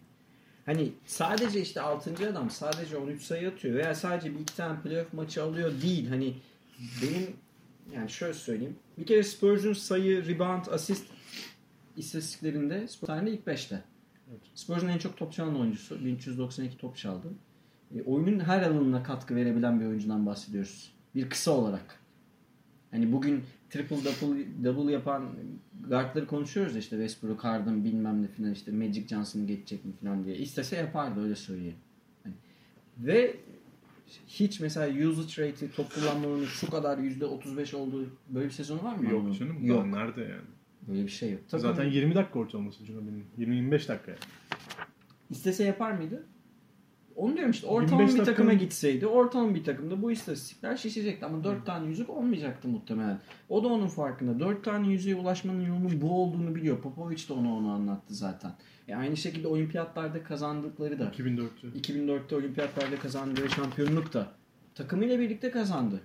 [0.67, 2.29] Hani sadece işte 6.
[2.31, 6.09] adam sadece 13 sayı atıyor veya sadece bir iki tane playoff maçı alıyor değil.
[6.09, 6.35] Hani
[7.03, 7.37] benim
[7.95, 8.77] yani şöyle söyleyeyim.
[8.99, 11.07] Bir kere Spurs'un sayı, rebound, asist
[11.97, 13.83] istatistiklerinde Spurs tarihinde ilk 5'te.
[14.31, 14.41] Evet.
[14.55, 16.05] Spurs'un en çok top çalan oyuncusu.
[16.05, 17.29] 1392 top çaldı.
[17.95, 20.93] E, oyunun her alanına katkı verebilen bir oyuncudan bahsediyoruz.
[21.15, 22.01] Bir kısa olarak.
[22.91, 25.29] Hani bugün triple double, double yapan
[25.89, 30.37] guardları konuşuyoruz işte Westbrook, Harden bilmem ne filan işte Magic Johnson'ı geçecek mi filan diye.
[30.37, 31.77] İstese yapardı öyle söyleyeyim.
[32.23, 32.35] Hani
[32.99, 33.37] ve
[34.27, 38.97] hiç mesela usage rate'i top kullanma oranı şu kadar %35 olduğu böyle bir sezonu var
[38.97, 39.11] mı?
[39.11, 39.65] Yok canım.
[39.65, 39.87] Yok.
[39.87, 40.47] Nerede yani?
[40.89, 41.41] Böyle bir şey yok.
[41.49, 43.25] Zaten 20 dakika ortalaması Ginobili'nin.
[43.39, 44.21] 20-25 dakika yani.
[45.31, 46.27] İstese yapar mıydı?
[47.17, 51.45] Onu diyorum işte ortalama 25 bir takıma gitseydi ortalama bir takımda bu istatistikler şişecekti ama
[51.45, 53.21] 4 tane yüzük olmayacaktı muhtemelen.
[53.49, 54.41] O da onun farkında.
[54.41, 56.81] 4 tane yüzüğe ulaşmanın yolunun bu olduğunu biliyor.
[56.81, 58.53] Popovic de ona onu anlattı zaten.
[58.89, 61.93] E aynı şekilde olimpiyatlarda kazandıkları da 2004'te.
[61.93, 64.33] 2004'te olimpiyatlarda kazandığı şampiyonluk da
[64.75, 66.01] takımıyla birlikte kazandı.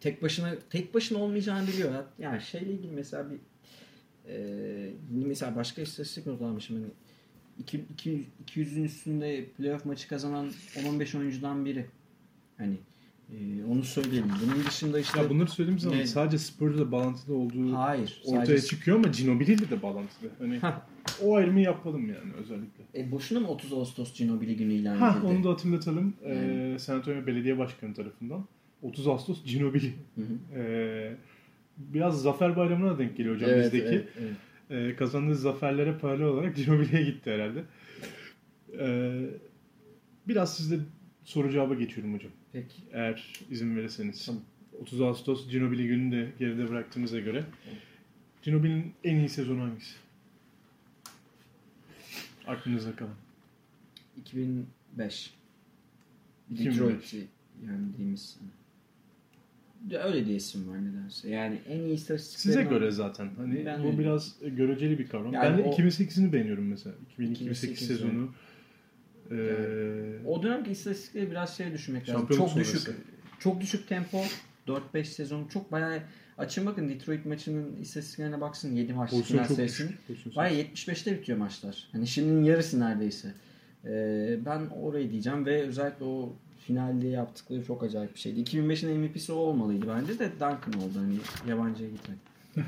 [0.00, 2.04] Tek başına tek başına olmayacağını biliyor.
[2.18, 3.38] Yani şeyle ilgili mesela bir
[4.28, 6.76] e, mesela başka istatistik not almışım.
[6.76, 6.86] Hani
[7.58, 11.86] 2, 200, 200'ün üstünde playoff maçı kazanan 10-15 oyuncudan biri.
[12.58, 12.74] Hani
[13.32, 14.28] e, onu söyleyelim.
[14.42, 16.06] Bunun dışında işte Ya bunları söylediğim zaman Ne?
[16.06, 18.22] sadece Spurs'la bağlantılı olduğu hayır.
[18.26, 20.30] ortaya sadece- çıkıyor ama Ginobili ile de bağlantılı.
[20.38, 20.60] Hani
[21.22, 22.84] o ayrımı yapalım yani özellikle.
[23.00, 25.26] E, boşuna mı 30 Ağustos Ginobili günü ilan Ha edildi?
[25.32, 26.14] onu da hatırlatalım.
[26.28, 26.72] Yani.
[26.74, 28.44] Ee, San Antonio Belediye Başkanı tarafından.
[28.82, 29.92] 30 Ağustos Ginobili.
[30.14, 30.58] Hı hı.
[30.60, 31.16] Ee,
[31.78, 33.94] biraz Zafer Bayramı'na denk geliyor hocam Evet, bizdeki.
[33.94, 34.32] evet, evet.
[34.70, 37.64] Ee, kazandığı zaferlere paralel olarak Ginobili'ye gitti herhalde.
[38.78, 39.30] Ee,
[40.28, 40.78] biraz sizde
[41.24, 42.32] soru cevaba geçiyorum hocam.
[42.52, 42.74] Peki.
[42.92, 44.26] Eğer izin verirseniz.
[44.26, 44.42] Tamam.
[44.80, 47.44] 30 Ağustos Ginobili gününü de geride bıraktığımıza göre.
[48.42, 49.94] Ginobili'nin en iyi sezonu hangisi?
[52.46, 53.14] Aklınızda kalan.
[54.16, 55.34] 2005.
[56.50, 56.78] 2005.
[56.78, 57.26] Detroit'i
[57.62, 58.48] yendiğimiz sene.
[60.04, 61.28] Öyle diye isim var nedense.
[61.30, 62.56] Yani en iyi istatistiklerin...
[62.58, 63.30] Size göre zaten.
[63.36, 63.98] Hani Ben bu öyle.
[63.98, 65.32] biraz göreceli bir kavram.
[65.32, 66.96] Yani ben de o- 2008'ini beğeniyorum mesela.
[67.12, 68.34] 2008 2008 sezonu.
[69.30, 69.34] Ee,
[70.26, 72.26] O dönemki istatistikleri biraz şey düşünmek lazım.
[72.26, 72.66] Çok düşük.
[72.66, 72.94] sonrası.
[73.38, 74.18] Çok düşük tempo.
[74.68, 75.98] 4-5 sezon çok bayağı
[76.38, 80.06] açın bakın Detroit maçının istatistiklerine baksın 7 maçlık pozisyon final düşük.
[80.06, 81.88] Pozisyon Bayağı 75'te bitiyor maçlar.
[81.92, 83.28] Hani şimdinin yarısı neredeyse.
[83.84, 88.40] Ee, ben orayı diyeceğim ve özellikle o finalde yaptıkları çok acayip bir şeydi.
[88.40, 91.16] 2005'in MVP'si o olmalıydı bence de Duncan oldu hani
[91.48, 92.18] yabancıya gitmek.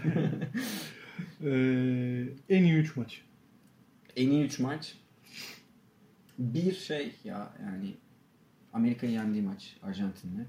[1.45, 3.21] Ee, en iyi 3 maç.
[4.17, 4.95] En iyi 3 maç.
[6.39, 7.95] Bir şey ya yani
[8.73, 10.47] Amerika'yı yendiği maç Arjantin'le.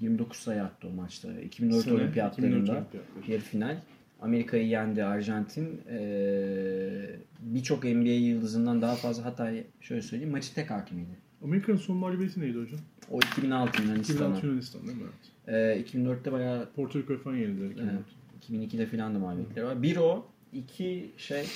[0.00, 1.40] 29 sayı attı o maçta.
[1.40, 3.32] 2004 Sene, olimpiyatlarında 2004 olimpiyatları.
[3.32, 3.76] yarı final.
[4.20, 5.80] Amerika'yı yendi Arjantin.
[5.90, 11.25] Ee, Birçok NBA yıldızından daha fazla hatta şöyle söyleyeyim maçı tek hakimiydi.
[11.42, 12.80] Amerika'nın son mağlubiyeti neydi hocam?
[13.10, 14.16] O 2006 Yunanistan'a.
[14.16, 15.04] 2006 Yunanistan değil mi?
[15.46, 15.86] Evet.
[15.94, 17.70] Ee, 2004'te bayağı Porto Rico falan yenildiler.
[17.70, 17.92] 2004.
[17.92, 18.72] Evet.
[18.72, 19.82] 2002'de filan da mağlubiyetleri var.
[19.82, 21.46] Bir o, iki şey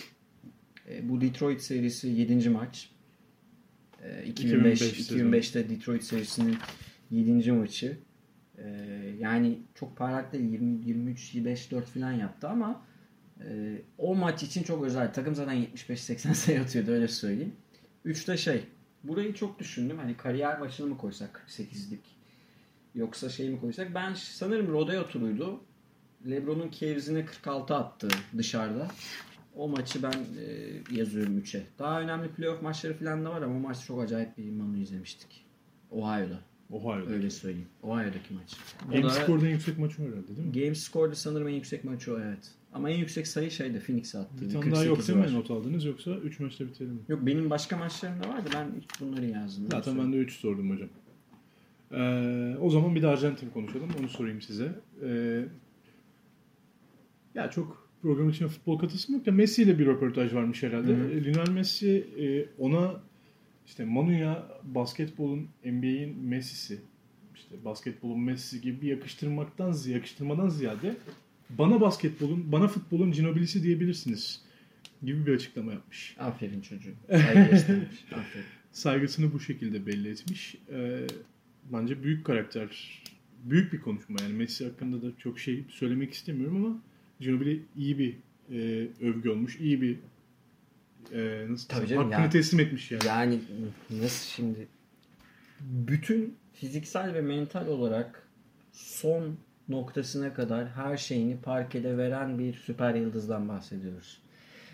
[0.89, 2.49] e, bu Detroit serisi 7.
[2.49, 2.91] maç.
[4.03, 5.21] E, 2005 2005 sezonu.
[5.21, 6.57] 2005'te Detroit serisinin
[7.11, 7.53] 7.
[7.53, 7.99] maçı.
[8.59, 8.65] E,
[9.19, 12.83] yani çok parlak değil 20 23 25 4 filan yaptı ama
[13.41, 15.13] e, o maç için çok özel.
[15.13, 17.53] Takım zaten 75-80 sayı atıyordu öyle söyleyeyim.
[18.05, 18.65] Üçte şey
[19.05, 19.99] burayı çok düşündüm.
[19.99, 22.21] Hani kariyer maçını mı koysak 8'lik
[22.95, 23.95] yoksa şey mi koysak?
[23.95, 25.61] Ben sanırım Rodeo turuydu.
[26.31, 28.09] LeBron'un Cavers'ine 46 attı
[28.39, 28.89] dışarıda.
[29.57, 30.47] O maçı ben e,
[30.91, 31.67] yazıyorum 3'e.
[31.79, 35.45] Daha önemli playoff maçları falan da var ama o maç çok acayip bir Manu izlemiştik.
[35.91, 36.41] Ohio'da.
[36.73, 37.11] Ohio'da.
[37.13, 37.69] Öyle söyleyeyim.
[37.83, 38.57] Ohio'daki maç.
[38.89, 40.63] O Game da- score'da en yüksek maç o herhalde değil mi?
[40.63, 42.51] Game score'da sanırım en yüksek maçı o evet.
[42.73, 44.45] Ama en yüksek sayı şeyde Phoenix attı.
[44.45, 47.01] Bir tane daha yok 48 değil mi not aldınız yoksa 3 maçta bitirelim mi?
[47.09, 48.51] Yok benim başka maçlarım da vardı.
[48.55, 49.65] Ben ilk bunları yazdım.
[49.71, 50.89] Zaten ben de 3 sordum hocam.
[51.93, 53.89] Ee, o zaman bir de Arjantin konuşalım.
[54.01, 54.73] Onu sorayım size.
[55.03, 55.45] Ee,
[57.35, 60.93] ya çok program içine futbol katılsın yok da Messi ile bir röportaj varmış herhalde.
[60.93, 61.11] Hı hı.
[61.11, 63.01] Ee, Lionel Messi e, ona
[63.71, 66.79] işte Manu'ya basketbolun NBA'in Messi'si
[67.35, 70.97] işte basketbolun Messi'si gibi bir yakıştırmaktan yakıştırmadan ziyade
[71.51, 74.43] bana basketbolun, bana futbolun Ginobili'si diyebilirsiniz
[75.03, 76.17] gibi bir açıklama yapmış.
[76.19, 76.95] Aferin çocuğum.
[77.11, 78.05] Saygı göstermiş.
[78.13, 78.45] Aferin.
[78.73, 80.57] saygısını bu şekilde belli etmiş.
[80.73, 81.07] Ee,
[81.73, 83.03] bence büyük karakter,
[83.45, 84.17] büyük bir konuşma.
[84.23, 86.83] Yani Messi hakkında da çok şey söylemek istemiyorum ama
[87.21, 88.15] Ginobili iyi bir
[88.53, 89.97] e, övgü olmuş, iyi bir
[91.13, 92.31] e, nasıl Tabii canım hakkını ya.
[92.31, 93.07] teslim etmiş yani.
[93.07, 93.41] Yani
[93.91, 94.69] nasıl şimdi
[95.61, 98.29] bütün fiziksel ve mental olarak
[98.73, 99.37] son
[99.69, 104.21] noktasına kadar her şeyini parkede veren bir süper yıldızdan bahsediyoruz.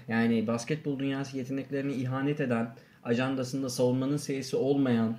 [0.09, 5.17] Yani basketbol dünyası yeteneklerini ihanet eden, ajandasında savunmanın seyisi olmayan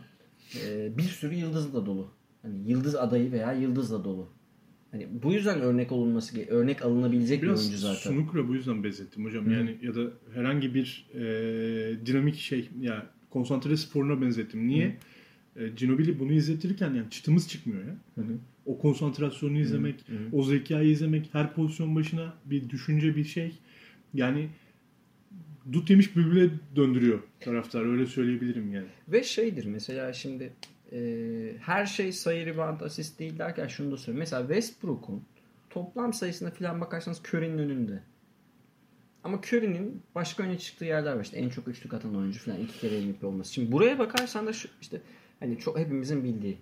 [0.66, 2.12] e, bir sürü yıldızla dolu.
[2.42, 4.30] Hani yıldız adayı veya yıldızla dolu.
[4.92, 8.12] Hani bu yüzden örnek olunması, örnek alınabilecek bir Biraz oyuncu zaten.
[8.12, 9.46] snooker'a bu yüzden benzettim hocam.
[9.46, 9.52] Hı.
[9.52, 10.02] Yani ya da
[10.34, 11.20] herhangi bir e,
[12.06, 14.68] dinamik şey ya konsantre sporuna benzettim.
[14.68, 14.98] Niye?
[15.56, 17.96] E, Ginobili bunu izletirken yani çıtımız çıkmıyor ya.
[18.16, 18.32] Hani
[18.66, 20.18] o konsantrasyonu izlemek, Hı hı.
[20.32, 23.52] o zekayı izlemek, her pozisyon başına bir düşünce bir şey.
[24.14, 24.50] Yani
[25.74, 28.88] dut yemiş bülbüle döndürüyor taraftar öyle söyleyebilirim yani.
[29.08, 30.54] Ve şeydir mesela şimdi
[30.92, 31.00] e,
[31.62, 34.20] her şey sayı rebound asist değil derken şunu da söyleyeyim.
[34.20, 35.24] Mesela Westbrook'un
[35.70, 38.04] toplam sayısına falan bakarsanız Curry'nin önünde.
[39.24, 41.24] Ama Curry'nin başka öne çıktığı yerler var.
[41.24, 43.54] İşte en çok üçlük atan oyuncu falan iki kere MVP olması.
[43.54, 45.02] Şimdi buraya bakarsan da şu işte
[45.40, 46.58] hani çok hepimizin bildiği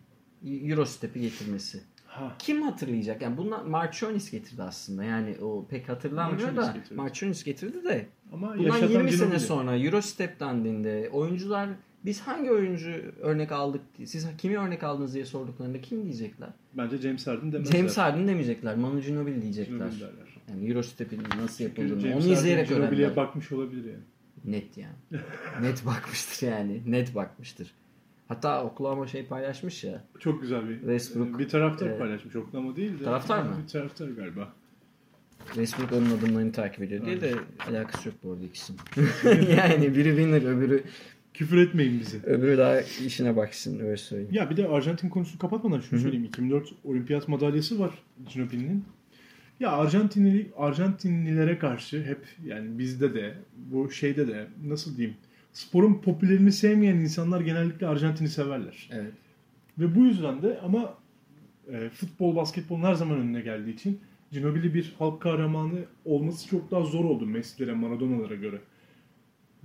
[0.45, 1.83] Eurostep'i getirmesi.
[2.07, 2.35] Ha.
[2.39, 3.21] Kim hatırlayacak?
[3.21, 5.03] Yani bunlar Marchonis getirdi aslında.
[5.03, 6.95] Yani o pek hatırlanmıyor Marchionis da getirdi.
[6.95, 11.69] Marchonis getirdi de Ama Bundan yaşatan 20 sene sonra Eurostep dendiğinde oyuncular
[12.05, 12.91] biz hangi oyuncu
[13.21, 16.49] örnek aldık, siz kimi örnek aldınız diye sorduklarında kim diyecekler?
[16.73, 17.77] Bence James Harden demezler.
[17.77, 19.75] James Harden demeyecekler, Manu Ginobili diyecekler.
[19.75, 20.35] Ginobili derler.
[20.49, 23.15] Yani Eurostep'in nasıl yapıldığını onu izleyerek Ginobili'ye öğrendiler.
[23.15, 24.03] bakmış olabilir yani.
[24.45, 24.95] Net yani.
[25.61, 26.81] Net bakmıştır yani.
[26.85, 27.71] Net bakmıştır.
[28.27, 30.03] Hatta Oklahoma şey paylaşmış ya.
[30.19, 32.35] Çok güzel bir Westbrook, bir taraftar e, paylaşmış.
[32.35, 33.03] Oklama değil de.
[33.03, 33.55] Taraftar mı?
[33.63, 34.53] Bir taraftar galiba.
[35.45, 37.33] Westbrook onun adımlarını takip ediyor diye de
[37.69, 38.79] alakası yok bu arada ikisinin.
[39.57, 40.83] yani biri winner öbürü
[41.37, 42.17] Küfür etmeyin bizi.
[42.23, 44.33] öbürü daha işine baksın öyle söyleyeyim.
[44.33, 46.01] Ya bir de Arjantin konusunu kapatmadan şunu Hı hı.
[46.01, 46.25] söyleyeyim.
[46.25, 47.91] 2004 olimpiyat madalyası var
[48.33, 48.83] Ginobili'nin.
[49.59, 55.17] Ya Arjantinli Arjantinlilere karşı hep yani bizde de bu şeyde de nasıl diyeyim
[55.53, 58.89] sporun popülerini sevmeyen insanlar genellikle Arjantin'i severler.
[58.91, 59.13] Evet.
[59.79, 60.93] Ve bu yüzden de ama
[61.71, 63.99] e, futbol, basketbolun her zaman önüne geldiği için
[64.31, 68.57] Ginobili bir halk kahramanı olması çok daha zor oldu Messi'lere, Maradona'lara göre.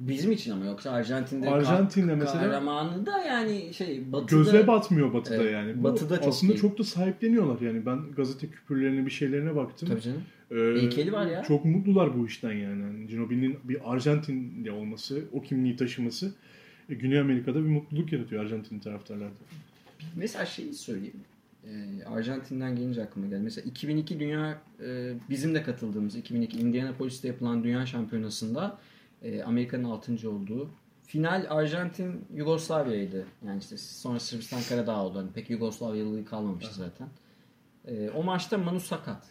[0.01, 5.37] Bizim için ama yoksa Arjantin'de Arjantin'de mesela- kahramanı da yani şey batıda Göze batmıyor batıda
[5.37, 5.79] Evet, yani.
[5.79, 6.61] Bu batıda çok aslında değil.
[6.63, 7.87] çok da sahipleniyorlar yani.
[7.87, 9.89] Ben gazete küpürlerine bir şeylerine baktım.
[9.89, 10.23] Tabii canım.
[10.51, 11.43] Ee, Heykeli var ya.
[11.43, 12.83] Çok mutlular bu işten yani.
[12.83, 16.33] yani Ginobili'nin bir Arjantinli olması, o kimliği taşıması
[16.89, 19.35] e, Güney Amerika'da bir mutluluk yaratıyor Arjantin taraftarlarda.
[20.17, 21.21] Mesela şeyi söyleyeyim.
[21.67, 23.41] Ee, Arjantin'den gelince aklıma geldi.
[23.43, 28.79] Mesela 2002 Dünya e, bizim de katıldığımız 2002 Indianapolis'te yapılan Dünya Şampiyonası'nda
[29.23, 30.31] e, Amerika'nın 6.
[30.31, 30.71] olduğu
[31.03, 33.27] final Arjantin Yugoslavya'ydı.
[33.47, 35.19] Yani işte sonra Sırbistan Karadağ oldu.
[35.19, 37.09] Hani pek Yugoslavyalılığı kalmamıştı zaten.
[37.85, 39.27] E, o maçta Manu sakat.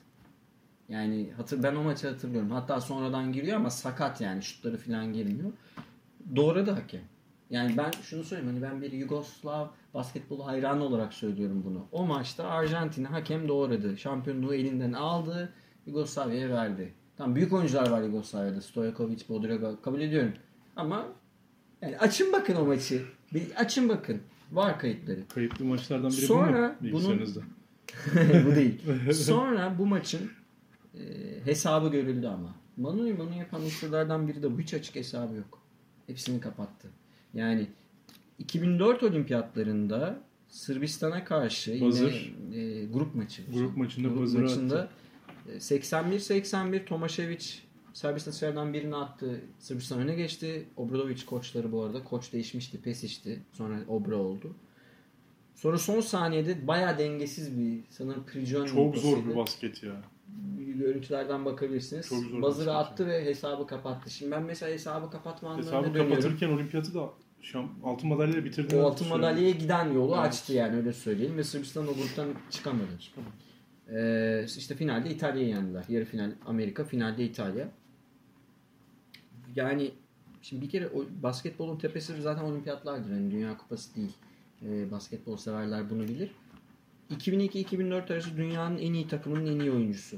[0.89, 2.51] Yani hatır, ben o maçı hatırlıyorum.
[2.51, 5.51] Hatta sonradan giriyor ama sakat yani şutları falan girmiyor.
[6.35, 7.01] Doğradı hakem.
[7.49, 11.85] Yani ben şunu söyleyeyim hani ben bir Yugoslav basketbol hayranı olarak söylüyorum bunu.
[11.91, 13.97] O maçta Arjantin'i hakem doğradı.
[13.97, 15.53] Şampiyonluğu elinden aldı.
[15.85, 16.93] Yugoslavya'ya verdi.
[17.19, 18.61] Tamam büyük oyuncular var Yugoslavya'da.
[18.61, 20.33] Stojkovic, Bodraga kabul ediyorum.
[20.75, 21.07] Ama
[21.81, 23.01] yani açın bakın o maçı.
[23.33, 24.21] Bir açın bakın.
[24.51, 25.27] Var kayıtları.
[25.27, 27.25] Kayıtlı maçlardan biri Sonra bu mu bunun-
[28.45, 28.81] bu değil.
[29.13, 30.31] Sonra bu maçın
[30.95, 31.01] e,
[31.45, 32.55] hesabı görüldü ama.
[32.77, 34.59] Manu'yu Manu yapan unsurlardan biri de bu.
[34.59, 35.59] Hiç açık hesabı yok.
[36.07, 36.87] Hepsini kapattı.
[37.33, 37.67] Yani
[38.39, 42.09] 2004 olimpiyatlarında Sırbistan'a karşı yine
[42.61, 43.41] e, grup maçı.
[43.53, 44.98] Grup maçında Grup maçında e,
[45.57, 47.59] 81-81 Tomašević
[47.93, 49.41] serbest atışlardan birini attı.
[49.59, 50.67] Sırbistan öne geçti.
[50.77, 52.03] Obradovic koçları bu arada.
[52.03, 52.81] Koç değişmişti.
[52.81, 53.43] Pesic'ti.
[53.53, 54.55] Sonra Obra oldu.
[55.55, 60.01] Sonra son saniyede bayağı dengesiz bir sanırım Prijon Çok zor bir basket ya.
[60.57, 62.09] Görüntülerden bakabilirsiniz.
[62.09, 62.23] Çok
[62.55, 64.09] zor attı ve hesabı kapattı.
[64.09, 66.09] Şimdi ben mesela hesabı kapatma anlarına Hesabı dönüyorum.
[66.09, 67.09] kapatırken olimpiyatı da
[67.41, 68.75] şam, altın madalyayla bitirdi.
[68.75, 70.27] O altın madalyaya giden yolu Evet.
[70.27, 71.37] açtı yani öyle söyleyeyim.
[71.37, 72.99] Ve Sırbistan o gruptan çıkamadı.
[73.95, 75.83] Ee, işte finalde İtalya'yı yendiler.
[75.89, 77.67] Yarı final Amerika, finalde İtalya.
[79.55, 79.91] Yani
[80.41, 83.09] şimdi bir kere o, basketbolun tepesi zaten olimpiyatlardır.
[83.11, 84.11] Yani Dünya Kupası değil.
[84.65, 86.31] Ee, basketbol severler bunu bilir.
[87.11, 90.17] 2002-2004 arası dünyanın en iyi takımının en iyi oyuncusu.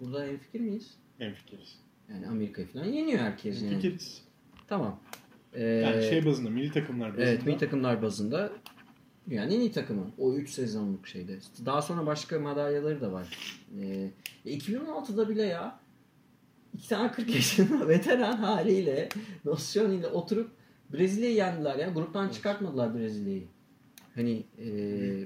[0.00, 0.94] Burada en fikir miyiz?
[1.20, 1.78] En fikiriz.
[2.10, 3.74] Yani Amerika'yı falan yeniyor herkes En yani.
[3.76, 4.22] fikiriz.
[4.68, 5.00] Tamam.
[5.52, 7.26] Ee, Yani şey bazında, milli takımlar bazında.
[7.26, 8.52] Evet milli takımlar bazında
[9.28, 10.10] yani en iyi takımı.
[10.18, 11.38] O 3 sezonluk şeyde.
[11.66, 13.58] Daha sonra başka madalyaları da var.
[13.80, 14.10] Ee,
[14.46, 15.80] 2016'da bile ya
[16.74, 19.08] iki tane 40 yaşında veteran haliyle
[19.44, 20.50] Nosyon ile oturup
[20.92, 21.88] Brezilya'yı yendiler ya.
[21.88, 23.44] Gruptan çıkartmadılar Brezilya'yı.
[24.14, 24.66] Hani e,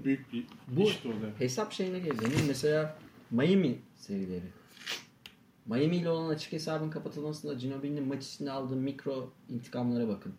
[0.05, 1.31] büyük, büyük bir bu- iş de o da.
[1.39, 2.31] hesap şeyine gelelim.
[2.49, 2.99] Mesela
[3.31, 4.43] Miami serileri.
[5.67, 10.35] Miami ile olan açık hesabın kapatılmasında Ginobili'nin maç içinde aldığı mikro intikamlara bakın.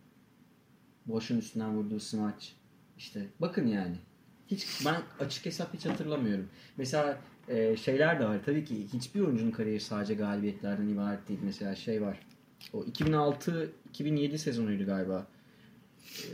[1.06, 2.56] Boş'un üstünden vurduğu smaç.
[2.98, 3.96] İşte bakın yani.
[4.48, 6.50] Hiç ben açık hesap hiç hatırlamıyorum.
[6.78, 8.40] Mesela e, şeyler de var.
[8.46, 11.40] Tabii ki hiçbir oyuncunun kariyeri sadece galibiyetlerden ibaret değil.
[11.44, 12.20] Mesela şey var.
[12.74, 15.28] O 2006-2007 sezonuydu galiba.
[16.24, 16.30] E,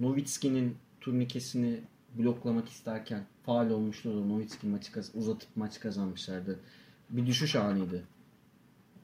[0.00, 1.80] Nowitzki'nin turnikesini
[2.18, 6.60] bloklamak isterken faal olmuştu da Nowitzki maçı uzatıp maç kazanmışlardı.
[7.10, 8.04] Bir düşüş anıydı.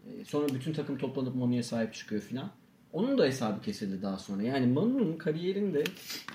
[0.06, 2.50] E, Sonra bütün takım toplanıp Manu'ya sahip çıkıyor filan.
[2.92, 4.42] Onun da hesabı kesildi daha sonra.
[4.42, 5.84] Yani Manu'nun kariyerinde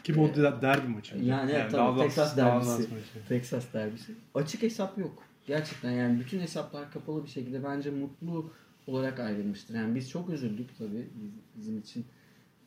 [0.04, 1.18] Ki bu da derbi maçı.
[1.18, 2.88] Yani evet, tabii, Dallas- Texas derbisi.
[3.30, 4.12] Texas derbisi.
[4.36, 5.24] Açık hesap yok.
[5.48, 8.52] Gerçekten yani bütün hesaplar kapalı bir şekilde bence mutlu
[8.88, 9.76] olarak ayrılmıştır.
[9.76, 12.06] Yani biz çok üzüldük tabii biz- bizim için.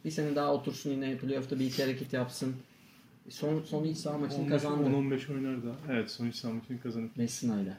[0.04, 2.56] Bir sene daha otursun yine playoff'ta bir iki hareket yapsın.
[3.28, 5.74] Son, son iç saha maçını 15 kazandı 10-15 oynar da.
[5.90, 7.16] Evet son iç saha maçını kazanıp.
[7.16, 7.78] Messina'yla.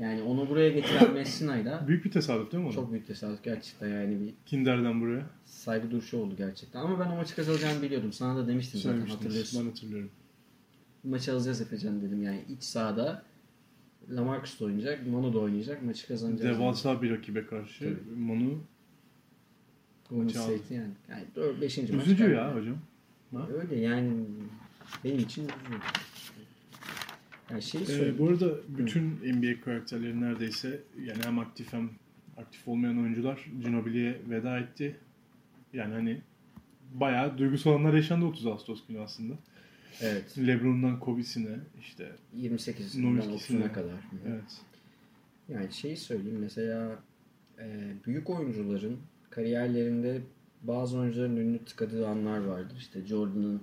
[0.00, 2.74] Yani onu buraya getiren Messina'yla Büyük bir tesadüf değil mi o da?
[2.74, 5.26] çok büyük tesadüf gerçekten yani bir Kinder'den buraya.
[5.44, 6.80] saygı duruşu oldu gerçekten.
[6.80, 8.12] Ama ben o maçı kazanacağını biliyordum.
[8.12, 9.60] Sana da demiştim zaten hatırlıyorsun.
[9.64, 10.10] Ben hatırlıyorum.
[11.04, 13.22] maçı alacağız Efecan dedim yani iç sahada
[14.10, 16.58] Lamarcus da oynayacak, Manu da oynayacak, maçı kazanacağız.
[16.58, 17.84] Devasa bir rakibe karşı.
[17.84, 18.20] Tabii.
[18.20, 18.58] Manu
[20.10, 20.52] maçı aldı.
[20.70, 20.90] Yani.
[21.10, 21.78] Yani 4 5.
[21.78, 21.88] maç.
[21.90, 22.76] üzücü ya hocam.
[23.34, 23.48] Ha?
[23.62, 24.12] Öyle yani
[25.04, 25.82] benim için üzücü.
[27.50, 31.90] Yani şey Ee, bu arada bütün NBA karakterleri neredeyse yani hem aktif hem
[32.36, 34.96] aktif olmayan oyuncular Ginobili'ye veda etti.
[35.72, 36.20] Yani hani
[36.94, 39.34] bayağı duygusal anlar yaşandı 30 Ağustos günü aslında.
[40.00, 40.38] Evet.
[40.38, 43.64] LeBron'dan Kobe'sine işte 28'inden Nowitzki'sine.
[43.64, 43.92] 30'una kadar.
[43.92, 44.28] Hı hı.
[44.28, 44.60] evet.
[45.48, 46.98] Yani şeyi söyleyeyim mesela
[47.58, 48.98] e, büyük oyuncuların
[49.30, 50.20] kariyerlerinde
[50.62, 52.76] bazı oyuncuların önünü tıkadığı anlar vardır.
[52.78, 53.62] İşte Jordan'ın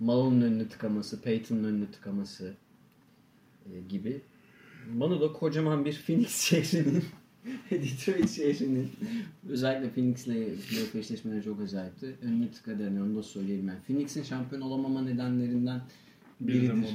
[0.00, 2.54] Malone'un önünü tıkaması, Peyton'un önünü tıkaması
[3.88, 4.20] gibi.
[4.94, 7.04] Bana da kocaman bir Phoenix şehrinin
[7.70, 8.90] Detroit şehrinin
[9.48, 10.24] özellikle Phoenix'le
[10.68, 12.16] playoff eşleşmeleri çok acayipti.
[12.54, 13.80] Tıkadı yani onu da söyleyeyim ben.
[13.86, 15.80] Phoenix'in şampiyon olamama nedenlerinden
[16.40, 16.90] Bir de biridir.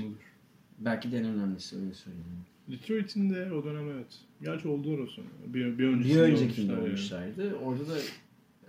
[0.79, 2.27] Belki de en önemlisi öyle söyleyeyim.
[2.67, 4.19] Detroit'in de o dönem evet.
[4.41, 5.27] Gerçi oldular o sonra.
[5.47, 7.33] Bir, bir öncesinde Bir öncekinde olmuşlar yani.
[7.33, 7.55] olmuşlardı.
[7.65, 7.97] Orada da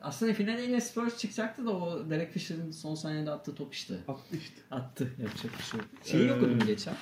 [0.02, 3.94] aslında finale yine Spurs çıkacaktı da o Derek Fisher'ın son saniyede attığı top işte.
[4.08, 4.56] Attı işte.
[4.70, 5.10] Attı.
[5.22, 5.88] Yapacak bir şey yok.
[6.04, 6.94] Şeyi Ee, okudum geçen.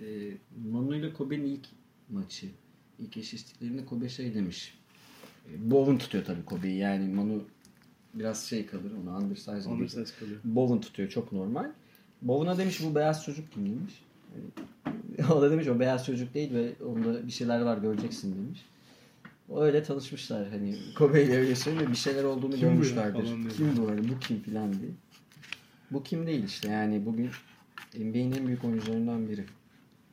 [0.00, 0.30] Ee,
[0.72, 1.66] Manu ile Kobe'nin ilk
[2.10, 2.46] maçı.
[2.98, 4.78] İlk eşleştiklerinde Kobe şey demiş.
[5.48, 6.78] Ee, Bowen tutuyor tabii Kobe'yi.
[6.78, 7.44] Yani Manu
[8.14, 9.68] biraz şey kalır ona undersize gibi.
[9.68, 10.40] Undersize kalıyor.
[10.44, 11.70] Bowen tutuyor çok normal.
[12.22, 14.02] Bowen'a demiş bu beyaz çocuk kim demiş.
[14.36, 18.64] Yani, o da demiş o beyaz çocuk değil ve onda bir şeyler var göreceksin demiş.
[19.56, 23.26] Öyle tanışmışlar hani Kobe ile öyle söylüyor bir şeyler olduğunu Kim bu görmüşlerdir.
[23.26, 23.50] diyor.
[23.56, 24.90] Kim bu hani bu kim filan diye.
[25.90, 27.30] Bu kim değil işte yani bugün
[27.98, 29.44] NBA'nin en büyük oyuncularından biri.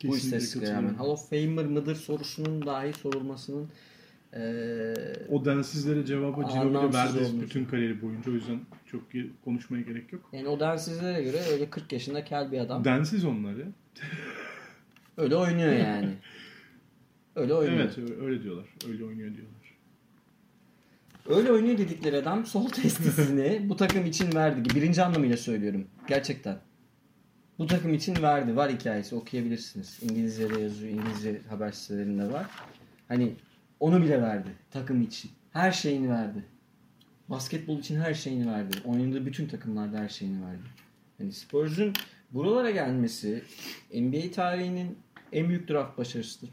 [0.08, 0.94] Bu istatistiklere rağmen.
[0.94, 3.68] Hall of Famer mıdır sorusunun dahi sorulmasının
[4.36, 8.30] eee O densizlere cevabı Ginobili verdi bütün kariyeri boyunca.
[8.30, 9.02] O yüzden çok
[9.44, 10.28] konuşmaya gerek yok.
[10.32, 12.84] yani o densizlere göre öyle 40 yaşında kel bir adam.
[12.84, 13.66] Densiz onlar ya.
[15.16, 16.08] Öyle oynuyor yani.
[17.36, 17.80] Öyle oynuyor.
[17.80, 18.66] Evet öyle diyorlar.
[18.88, 19.52] Öyle oynuyor diyorlar.
[21.28, 24.74] Öyle oynuyor dedikleri adam sol testisini bu takım için verdi.
[24.74, 25.86] Birinci anlamıyla söylüyorum.
[26.08, 26.58] Gerçekten.
[27.58, 28.56] Bu takım için verdi.
[28.56, 29.98] Var hikayesi okuyabilirsiniz.
[30.02, 30.92] İngilizce'de yazıyor.
[30.92, 32.46] İngilizce haber sitelerinde var.
[33.08, 33.32] Hani
[33.80, 34.48] onu bile verdi.
[34.70, 35.30] Takım için.
[35.52, 36.44] Her şeyini verdi.
[37.28, 38.76] Basketbol için her şeyini verdi.
[38.84, 40.62] Oynadığı bütün takımlarda her şeyini verdi.
[41.18, 41.92] Hani Spurs'un
[42.30, 43.42] buralara gelmesi
[43.94, 44.98] NBA tarihinin
[45.32, 46.50] en büyük draft başarısıdır.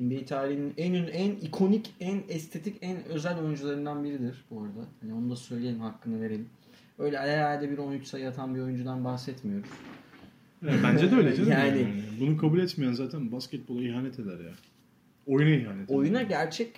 [0.00, 4.86] NBA tarihinin en ün- en ikonik, en estetik, en özel oyuncularından biridir bu arada.
[5.00, 6.48] Hani onu da söyleyelim, hakkını verelim.
[7.00, 9.70] Öyle ayağıyla bir 13 sayı atan bir oyuncudan bahsetmiyoruz.
[10.62, 11.50] Evet, bence de öyle canım.
[11.52, 12.02] Yani- Yani.
[12.20, 14.52] Bunu kabul etmeyen zaten basketbola ihanet eder ya.
[15.26, 15.96] Oyuna ihanet eder.
[15.98, 16.72] Oyuna gerçek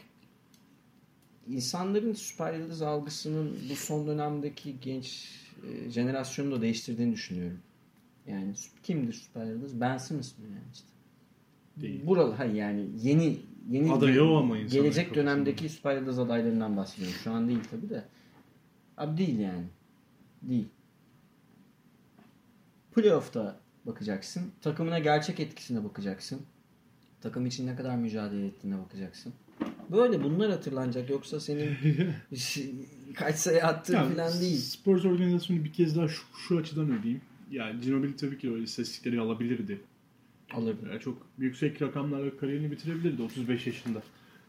[1.49, 5.29] insanların süper yıldız algısının bu son dönemdeki genç
[5.69, 7.59] e, jenerasyonu da değiştirdiğini düşünüyorum.
[8.27, 9.81] Yani kimdir süper yıldız?
[9.81, 10.87] Ben Simmons mı yani işte?
[11.77, 12.07] Değil.
[12.07, 13.37] Buralı hayır yani yeni
[13.71, 17.17] yeni Adayı o ama gelecek dönemdeki süper yıldız adaylarından bahsediyorum.
[17.25, 18.05] Şu an değil tabi de.
[18.97, 19.65] Abi değil yani.
[20.43, 20.69] Değil.
[22.95, 24.43] Playoff'ta bakacaksın.
[24.61, 26.41] Takımına gerçek etkisine bakacaksın.
[27.21, 29.33] Takım için ne kadar mücadele ettiğine bakacaksın.
[29.91, 31.11] Böyle bunlar hatırlanacak.
[31.11, 31.77] Yoksa senin
[33.15, 34.57] kaç sayı attığın Ya, falan değil.
[34.57, 37.23] Spurs organizasyonu bir kez daha şu, şu açıdan ödeyeyim.
[37.51, 39.81] Yani Ginobili tabii ki o istatistikleri alabilirdi.
[40.53, 40.89] Alırdı.
[40.91, 44.03] Yani çok yüksek rakamlarla kariyerini bitirebilirdi 35 yaşında.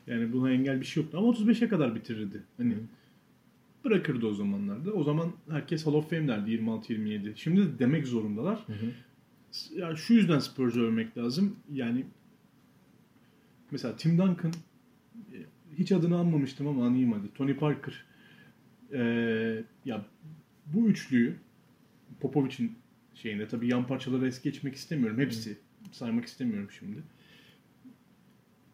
[0.07, 2.43] Yani buna engel bir şey yoktu ama 35'e kadar bitirirdi.
[2.57, 2.75] Hani
[3.85, 4.91] bırakırdı o zamanlarda.
[4.91, 7.35] O zaman herkes Hall of Fame derdi 26-27.
[7.35, 8.59] Şimdi de demek zorundalar.
[8.67, 8.91] Hı hı.
[9.79, 11.55] Ya şu yüzden Spurs'u övmek lazım.
[11.73, 12.05] Yani
[13.71, 14.53] mesela Tim Duncan
[15.33, 15.37] e,
[15.77, 17.33] hiç adını anmamıştım ama anayım hadi.
[17.33, 18.05] Tony Parker.
[18.93, 20.05] Ee, ya
[20.65, 21.35] bu üçlüyü
[22.19, 22.75] Popovic'in
[23.13, 25.19] şeyinde tabii yan parçaları es geçmek istemiyorum.
[25.19, 25.57] Hepsi
[25.91, 27.03] saymak istemiyorum şimdi.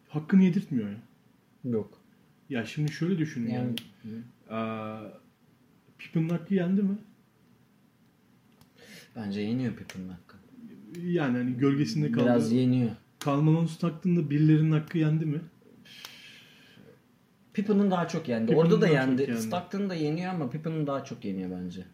[0.08, 0.98] Hakkını yedirtmiyor ya.
[1.64, 1.99] Yok.
[2.50, 3.74] Ya şimdi şöyle düşünün yani.
[4.04, 4.22] Yani
[4.60, 5.02] Aa,
[5.98, 6.98] Pippen'ın hakkı yendi mi?
[9.16, 10.36] bence yeniyor Pippen hakkı.
[11.02, 12.24] Yani hani gölgesinde kaldı.
[12.24, 12.90] Biraz yeniyor.
[13.18, 15.40] Karl Malone taktığında birilerinin hakkı yendi mi?
[17.54, 18.46] Pippen'ın daha çok yendi.
[18.46, 19.22] Pippen'ın Orada da yendi.
[19.22, 19.42] yendi.
[19.42, 21.84] Stockton da yeniyor ama Pippen'ın daha çok yeniyor bence.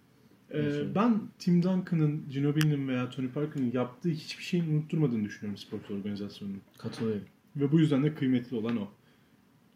[0.55, 6.61] Ee, ben Tim Duncan'ın, Ginobili'nin veya Tony Parker'ın yaptığı hiçbir şeyin unutturmadığını düşünüyorum spor organizasyonunun.
[6.79, 7.25] Katılıyorum.
[7.57, 8.89] Ve bu yüzden de kıymetli olan o.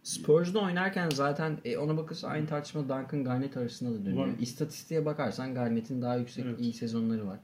[0.02, 4.26] Spurs'da oynarken zaten e, ona bakırsa aynı tartışma Duncan Garnett arasında da dönüyor.
[4.26, 4.32] Var.
[4.40, 6.60] İstatistiğe bakarsan Garnett'in daha yüksek Evet.
[6.60, 7.38] iyi sezonları var.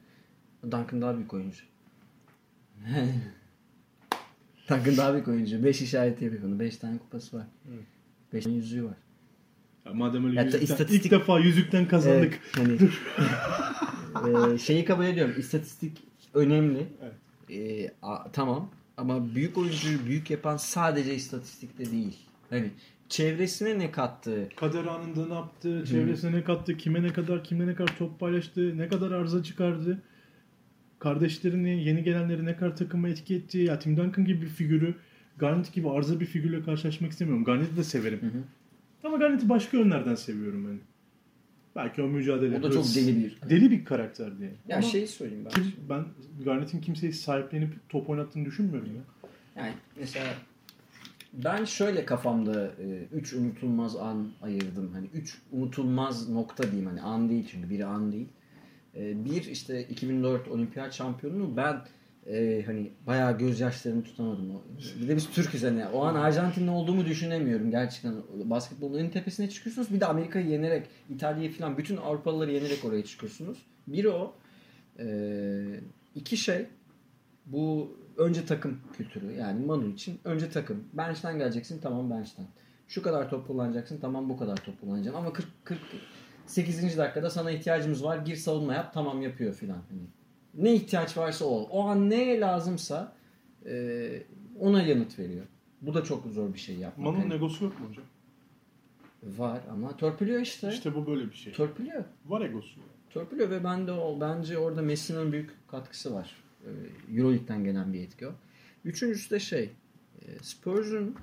[0.62, 1.62] Duncan daha büyük oyuncu.
[4.70, 5.64] Duncan daha büyük oyuncu.
[5.64, 6.58] 5 işareti yapıyor bunu.
[6.60, 7.46] 5 tane kupası var.
[7.68, 7.84] Evet.
[8.32, 8.94] 5 tane yüzüğü var.
[9.86, 12.40] Ya madem öyle Ya, yüzükten, istatistik- ilk defa yüzükten kazandık.
[12.58, 12.68] Evet,
[14.14, 15.34] hani, e, şeyi kabul ediyorum.
[15.38, 16.02] İstatistik
[16.34, 16.86] önemli.
[17.02, 17.14] Evet.
[17.50, 18.70] E, a- tamam.
[18.96, 22.16] Ama büyük oyuncuyu büyük yapan sadece istatistikte değil.
[22.50, 22.70] Hani
[23.08, 27.74] çevresine ne kattığı, Kader anında ne yaptı, çevresine ne kattı, kime ne kadar, kimle ne
[27.74, 30.02] kadar top paylaştı, ne kadar arıza çıkardı.
[30.98, 33.58] Kardeşlerini, yeni gelenleri ne kadar takıma etki etti.
[33.58, 34.94] Ya Tim Duncan gibi bir figürü,
[35.38, 37.44] Garnett gibi arıza bir figürle karşılaşmak istemiyorum.
[37.44, 38.20] Garnett'i de severim.
[38.22, 38.42] Hı hı.
[39.04, 40.78] Ama Garnett'i başka yönlerden seviyorum ben.
[41.76, 42.58] Belki o mücadele.
[42.58, 44.50] O da çok deli bir- Deli bir karakter diye.
[44.68, 45.50] Ya Ama şey söyleyeyim ben.
[45.50, 46.04] kim, ben
[46.44, 49.02] Garnett'in kimseyi sahiplenip top oynattığını düşünmüyorum ya.
[49.62, 50.26] Yani mesela
[51.32, 52.70] ben şöyle kafamda
[53.12, 54.92] 3 unutulmaz an ayırdım.
[54.92, 56.86] Hani 3 unutulmaz nokta diyeyim.
[56.86, 58.28] Hani an değil çünkü biri an değil.
[58.96, 61.82] E, bir işte 2004 olimpiyat şampiyonluğu ben
[62.26, 64.62] e, hani bayağı gözyaşlarımı tutamadım.
[65.00, 65.86] Bir de biz Türk'üz hani.
[65.86, 68.14] O an Arjantinli olduğumu düşünemiyorum gerçekten.
[68.44, 69.92] Basketbolun en tepesine çıkıyorsunuz.
[69.92, 73.58] Bir de Amerika'yı yenerek, İtalya'yı falan bütün Avrupalıları yenerek oraya çıkıyorsunuz.
[73.86, 74.34] Biri o.
[74.98, 75.06] E,
[76.14, 76.66] iki şey
[77.46, 80.84] bu önce takım kültürü yani Manu için önce takım.
[80.92, 82.46] Bench'ten geleceksin tamam bench'ten.
[82.88, 83.98] Şu kadar top kullanacaksın.
[84.00, 85.20] Tamam bu kadar top kullanacaksın.
[85.20, 85.46] Ama 40
[86.44, 86.98] 48.
[86.98, 88.16] dakikada sana ihtiyacımız var.
[88.18, 88.94] Gir savunma yap.
[88.94, 89.78] Tamam yapıyor filan.
[89.90, 90.00] Hani
[90.54, 91.62] ne ihtiyaç varsa o.
[91.62, 93.12] O an ne lazımsa
[93.66, 94.22] e,
[94.60, 95.46] ona yanıt veriyor.
[95.80, 97.06] Bu da çok zor bir şey yapmak.
[97.06, 98.04] Manu'nun Hani egosu yok mu hocam?
[99.22, 100.68] var ama törpülüyor işte.
[100.68, 101.52] İşte bu böyle bir şey.
[101.52, 102.04] Törpülüyor.
[102.26, 102.80] Var egosu.
[103.10, 106.36] Törpülüyor ve ben de o, bence orada Messi'nin büyük katkısı var.
[106.66, 108.32] Ee, Euroleague'den gelen bir etki o.
[108.84, 109.70] Üçüncüsü de şey
[110.22, 111.14] e, Spurs'un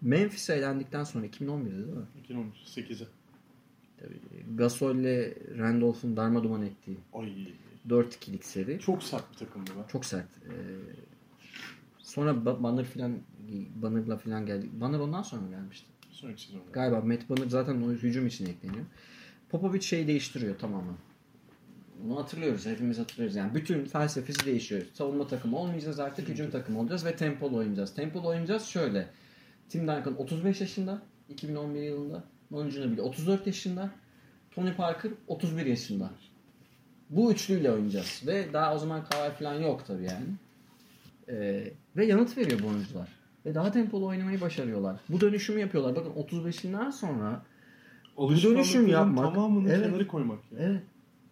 [0.00, 2.46] Memphis'e elendikten sonra 2011'de değil mi?
[2.76, 3.06] 2018'e.
[4.00, 4.20] Tabii,
[4.56, 7.32] Gasol'le Randolph'un darmaduman ettiği Ay
[7.88, 8.78] 4-2'lik seri.
[8.80, 9.80] çok sert bir takımdı be.
[9.92, 10.28] Çok sert.
[10.46, 10.52] Ee,
[11.98, 13.18] sonra Ba- Banner filan
[13.82, 14.68] Banner'la filan geldi.
[14.72, 15.86] Banner ondan sonra mı gelmişti?
[16.10, 16.64] Sonraki sezonda.
[16.72, 18.84] Galiba Matt Banner zaten o hücum için ekleniyor.
[19.48, 20.94] Popovic şeyi değiştiriyor tamamen.
[22.02, 22.66] Bunu hatırlıyoruz.
[22.66, 23.36] Hepimiz hatırlıyoruz.
[23.36, 24.82] Yani bütün felsefesi değişiyor.
[24.94, 26.28] Savunma takımı olmayacağız artık.
[26.28, 27.94] Hücum takımı olacağız ve tempolu oynayacağız.
[27.94, 29.08] Tempolu oynayacağız şöyle.
[29.68, 31.02] Tim Duncan 35 yaşında.
[31.28, 32.24] 2011 yılında.
[32.50, 33.90] Manu Ginobili 34 yaşında.
[34.50, 36.10] Tony Parker 31 yaşında.
[37.10, 38.22] Bu üçlüyle oynayacağız.
[38.26, 40.26] Ve daha o zaman Kawhi falan yok tabii yani.
[41.28, 43.08] Ee, ve yanıt veriyor bu oyuncular.
[43.46, 45.00] Ve daha tempolu oynamayı başarıyorlar.
[45.08, 45.96] Bu dönüşümü yapıyorlar.
[45.96, 47.42] Bakın 35'inden sonra
[48.18, 49.34] dönüşüm Alışkanlıkların yapmak.
[49.34, 49.86] Tamamını Evet.
[49.86, 50.58] kenara koymak ya.
[50.60, 50.82] Evet.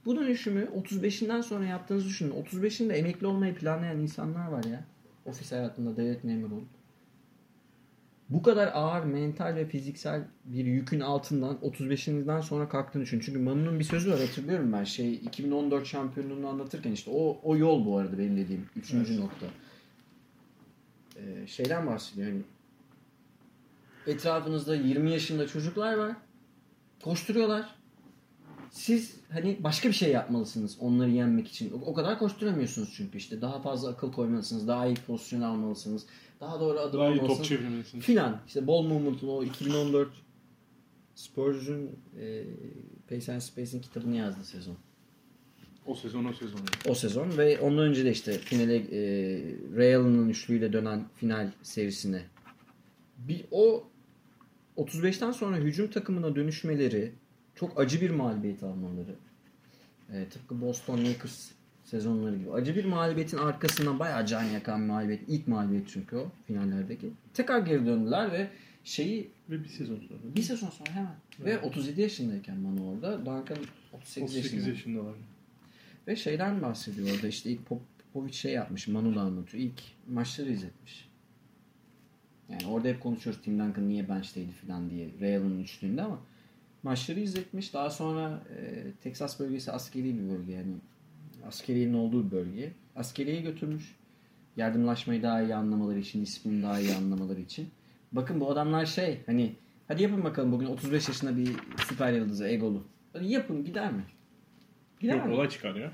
[0.05, 2.45] Bu dönüşümü 35'inden sonra yaptığınızı düşünün.
[2.45, 4.85] 35'inde emekli olmayı planlayan insanlar var ya.
[5.27, 6.69] Ofis hayatında devlet memuru olup.
[8.29, 13.21] Bu kadar ağır mental ve fiziksel bir yükün altından 35'inden sonra kalktığını düşün.
[13.21, 14.85] Çünkü Manu'nun bir sözü var hatırlıyorum ben.
[14.85, 18.67] Şey 2014 şampiyonluğunu anlatırken işte o, o yol bu arada benim dediğim.
[18.77, 19.23] Üçüncü Evet.
[19.23, 19.47] nokta.
[21.17, 22.29] Ee, şeyden bahsediyor.
[22.29, 22.43] Yani
[24.07, 26.17] etrafınızda 20 yaşında çocuklar var.
[27.03, 27.80] Koşturuyorlar.
[28.71, 31.73] Siz hani başka bir şey yapmalısınız onları yenmek için.
[31.73, 33.41] O, o kadar koşturamıyorsunuz çünkü işte.
[33.41, 34.69] Daha fazla akıl koymalısınız.
[34.69, 36.07] Daha iyi pozisyon almalısınız.
[36.41, 37.49] Daha doğru adım Daha iyi top almalısınız.
[37.49, 38.01] çevirmelisin.
[38.01, 38.41] Filan.
[38.47, 40.09] İşte ball movement'ın o 2014
[41.15, 41.91] Spurs'un
[42.21, 42.45] e,
[43.09, 44.77] Pace and Space'in kitabını yazdı sezon.
[45.87, 46.61] O sezon o sezon.
[46.89, 49.01] O sezon ve ondan önce de işte finale e,
[49.77, 52.23] Ray Allen'ın üçlüyle dönen final serisine.
[53.19, 53.85] Bir, o
[54.77, 57.13] 35'ten sonra hücum takımına dönüşmeleri
[57.61, 59.15] çok acı bir mağlubiyet almaları.
[60.13, 61.51] E, tıpkı Boston Lakers
[61.85, 62.51] sezonları gibi.
[62.53, 65.23] Acı bir mağlubiyetin arkasından bayağı can yakan bir mağlubiyet.
[65.29, 67.11] İlk mağlubiyet çünkü o finallerdeki.
[67.35, 68.49] Tekrar geri döndüler ve
[68.85, 70.37] şeyi Ve bir sezon sonra.
[70.37, 71.15] bir sezon sonra hemen.
[71.41, 73.19] Ve 37 yaşındayken Manu orada.
[73.19, 73.59] Duncan
[73.93, 74.69] 38, 38 yaşında.
[74.69, 75.15] yaşındalar.
[76.09, 77.79] Ve şeyden bahsediyor orada işte ilk Pop-
[78.13, 78.89] Popovic şey yapmış.
[78.89, 79.65] Manu da anlatıyor.
[79.65, 81.09] İlk maçları izletmiş.
[82.49, 85.09] Yani orada hep konuşuyoruz Tim Duncan niye bench'teydi falan diye.
[85.21, 86.21] Real'ın üçlüğünde ama
[86.83, 87.75] maçları izletmiş.
[87.75, 90.75] Daha sonra e, Texas bölgesi askeri bir bölge yani.
[91.47, 92.73] Askeriyenin olduğu bir bölge.
[92.97, 93.97] Askeriye götürmüş.
[94.57, 97.69] Yardımlaşmayı daha iyi anlamaları için, disiplini daha iyi anlamaları için.
[98.13, 99.53] Bakın bu adamlar şey hani
[99.89, 101.57] hadi yapın bakalım bugün 35 yaşında bir
[101.89, 102.85] süper yıldızı egolu.
[103.13, 104.05] Hadi yapın gider mi?
[105.01, 105.35] Gider Yok mi?
[105.35, 105.93] olay çıkar ya.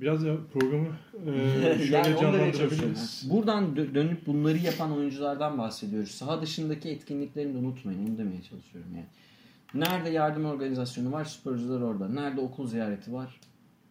[0.00, 0.86] Biraz ya programı
[1.26, 3.26] e, şöyle yani canlandırabiliriz.
[3.30, 6.10] Buradan dö- dönüp bunları yapan oyunculardan bahsediyoruz.
[6.10, 8.08] Saha dışındaki etkinliklerini de unutmayın.
[8.08, 9.06] Onu demeye çalışıyorum yani.
[9.74, 11.24] Nerede yardım organizasyonu var?
[11.24, 12.08] Spurs'lar orada.
[12.08, 13.40] Nerede okul ziyareti var?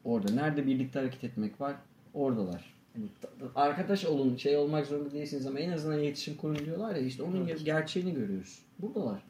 [0.03, 0.33] Orada.
[0.33, 1.75] Nerede birlikte hareket etmek var?
[2.13, 2.73] Oradalar.
[2.97, 7.01] Yani ta- arkadaş olun, şey olmak zorunda değilsiniz ama en azından iletişim kurun diyorlar ya
[7.01, 7.65] işte onun Evet.
[7.65, 8.59] gerçeğini görüyoruz.
[8.79, 9.21] Buradalar.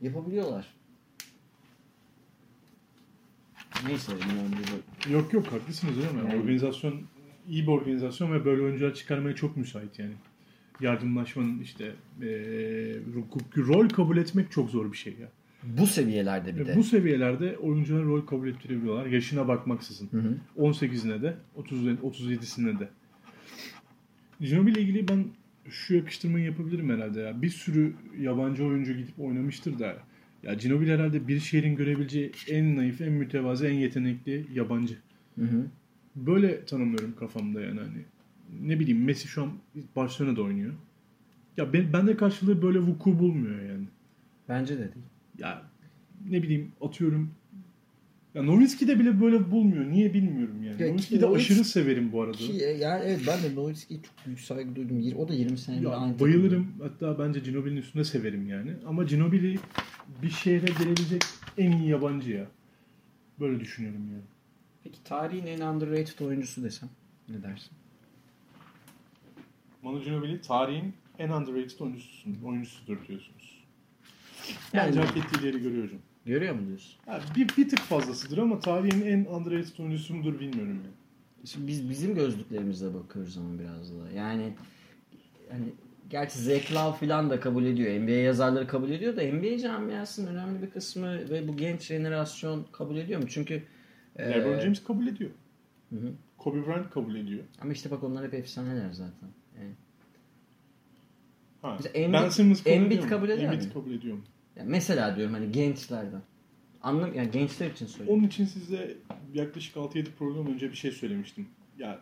[0.00, 0.73] Yapabiliyorlar.
[3.88, 4.12] Neyse.
[4.12, 4.50] Yani
[5.08, 6.18] bu- Yok yok haklısınız değil mi?
[6.30, 6.94] Yani- Organizasyon
[7.48, 10.12] iyi bir organizasyon ve böyle oyuncular çıkarmaya çok müsait yani.
[10.80, 11.84] Yardımlaşmanın işte
[12.22, 12.24] e,
[13.14, 15.28] ro- rol kabul etmek çok zor bir şey ya.
[15.62, 16.76] bu seviyelerde bir de.
[16.76, 19.06] Bu seviyelerde oyuncular rol kabul ettirebiliyorlar.
[19.06, 20.08] Yaşına bakmaksızın.
[20.10, 20.36] Hı hı.
[20.58, 22.88] 18'ine de 30 37'sine de.
[24.40, 25.24] Ginobili ile ilgili ben
[25.70, 27.42] şu yakıştırmayı yapabilirim herhalde ya.
[27.42, 29.96] Bir sürü yabancı oyuncu gidip oynamıştır da.
[30.44, 34.94] Ya Ginobili herhalde bir şehrin görebileceği en naif, en mütevazı, en yetenekli yabancı.
[35.38, 35.66] Hı hı.
[36.16, 38.04] Böyle tanımlıyorum kafamda yani hani.
[38.62, 39.52] Ne bileyim Messi şu an
[39.96, 40.72] Barcelona'da oynuyor.
[41.56, 43.84] Ya ben, bende karşılığı böyle vuku bulmuyor yani.
[44.48, 45.06] Bence de değil.
[45.38, 45.62] Ya
[46.30, 47.30] ne bileyim atıyorum
[48.34, 49.84] ya Nowitzki'de bile böyle bulmuyor.
[49.90, 50.82] Niye bilmiyorum yani.
[50.82, 52.36] Ya Nowitzki'yi ki de Novitz- aşırı severim bu arada.
[52.36, 55.02] Ki, e, yani evet ben de Nowitzki'ye çok büyük saygı duydum.
[55.18, 56.66] O da 20 senedir Ya, aynı bayılırım.
[56.82, 58.70] Hatta bence Ginobili'nin üstünde severim yani.
[58.86, 59.58] Ama Ginobili
[60.22, 61.22] bir şehre gelebilecek
[61.58, 62.46] en iyi yabancı ya.
[63.40, 64.22] Böyle düşünüyorum yani.
[64.84, 66.88] Peki tarihin en underrated oyuncusu desem
[67.28, 67.72] ne dersin?
[69.82, 73.64] Manu Ginobili tarihin en underrated oyuncususun, oyuncusudur diyorsunuz.
[74.72, 76.00] Yani- Bence hak ettiği yeri görüyor hocam.
[76.26, 76.94] Görüyor mu diyorsun?
[77.06, 80.94] Ya bir, bir tık fazlasıdır ama tarihin en underrated oyuncusu mudur bilmiyorum yani.
[81.46, 84.10] Şimdi biz bizim gözlüklerimizle bakıyoruz ama biraz da.
[84.10, 84.52] Yani
[85.50, 85.64] hani
[86.10, 88.00] gerçi Love falan da kabul ediyor.
[88.02, 92.96] NBA yazarları kabul ediyor da NBA camiasının önemli bir kısmı ve bu genç jenerasyon kabul
[92.96, 93.28] ediyor mu?
[93.28, 93.62] Çünkü
[94.16, 95.30] e, LeBron James kabul ediyor.
[95.90, 96.12] Hı hı.
[96.38, 97.44] Kobe Bryant kabul ediyor.
[97.60, 99.28] ama işte bak onlar hep efsaneler zaten.
[99.60, 99.70] Yani,
[101.62, 101.76] Ha.
[101.78, 104.22] Mesela Embiid- ben Simmons kabul Embiid ediyor kabul eder Embiid kabul ediyor mu?
[104.56, 106.22] yani mesela diyorum hani gençlerden.
[106.82, 108.18] Anlam yani gençler için söylüyorum.
[108.20, 108.96] Onun için size
[109.34, 111.46] yaklaşık 6-7 program önce bir şey söylemiştim.
[111.78, 112.00] Ya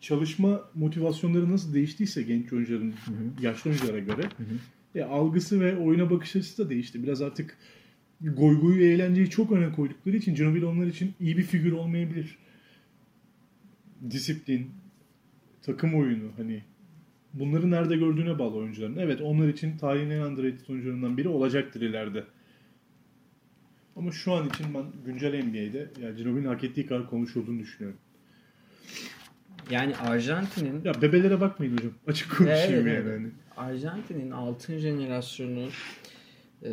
[0.00, 3.42] çalışma motivasyonları nasıl değiştiyse genç oyuncuların hı.
[3.42, 4.98] yaşlı oyunculara göre Hı hı.
[4.98, 7.02] ya algısı ve oyuna bakış açısı da değişti.
[7.02, 7.58] Biraz artık
[8.20, 12.38] goy goy ve eğlenceyi çok öne koydukları için Ginobili onlar için iyi bir figür olmayabilir.
[14.10, 14.70] Disiplin,
[15.62, 16.62] takım oyunu hani
[17.34, 18.96] bunları nerede gördüğüne bağlı oyuncuların.
[18.96, 22.24] Evet onlar için tarihin en underrated oyuncularından biri olacaktır ileride.
[23.96, 28.00] Ama şu an için ben güncel NBA'de ya Ginobili'nin hak ettiği kadar konuşulduğunu düşünüyorum.
[29.70, 31.92] Yani Arjantin'in Ya bebelere bakmayın hocam.
[32.06, 33.08] Açık konuşayım Evet, yani.
[33.08, 33.32] evet.
[33.56, 33.68] Hani.
[33.68, 35.68] Arjantin'in altın jenerasyonu
[36.64, 36.72] e,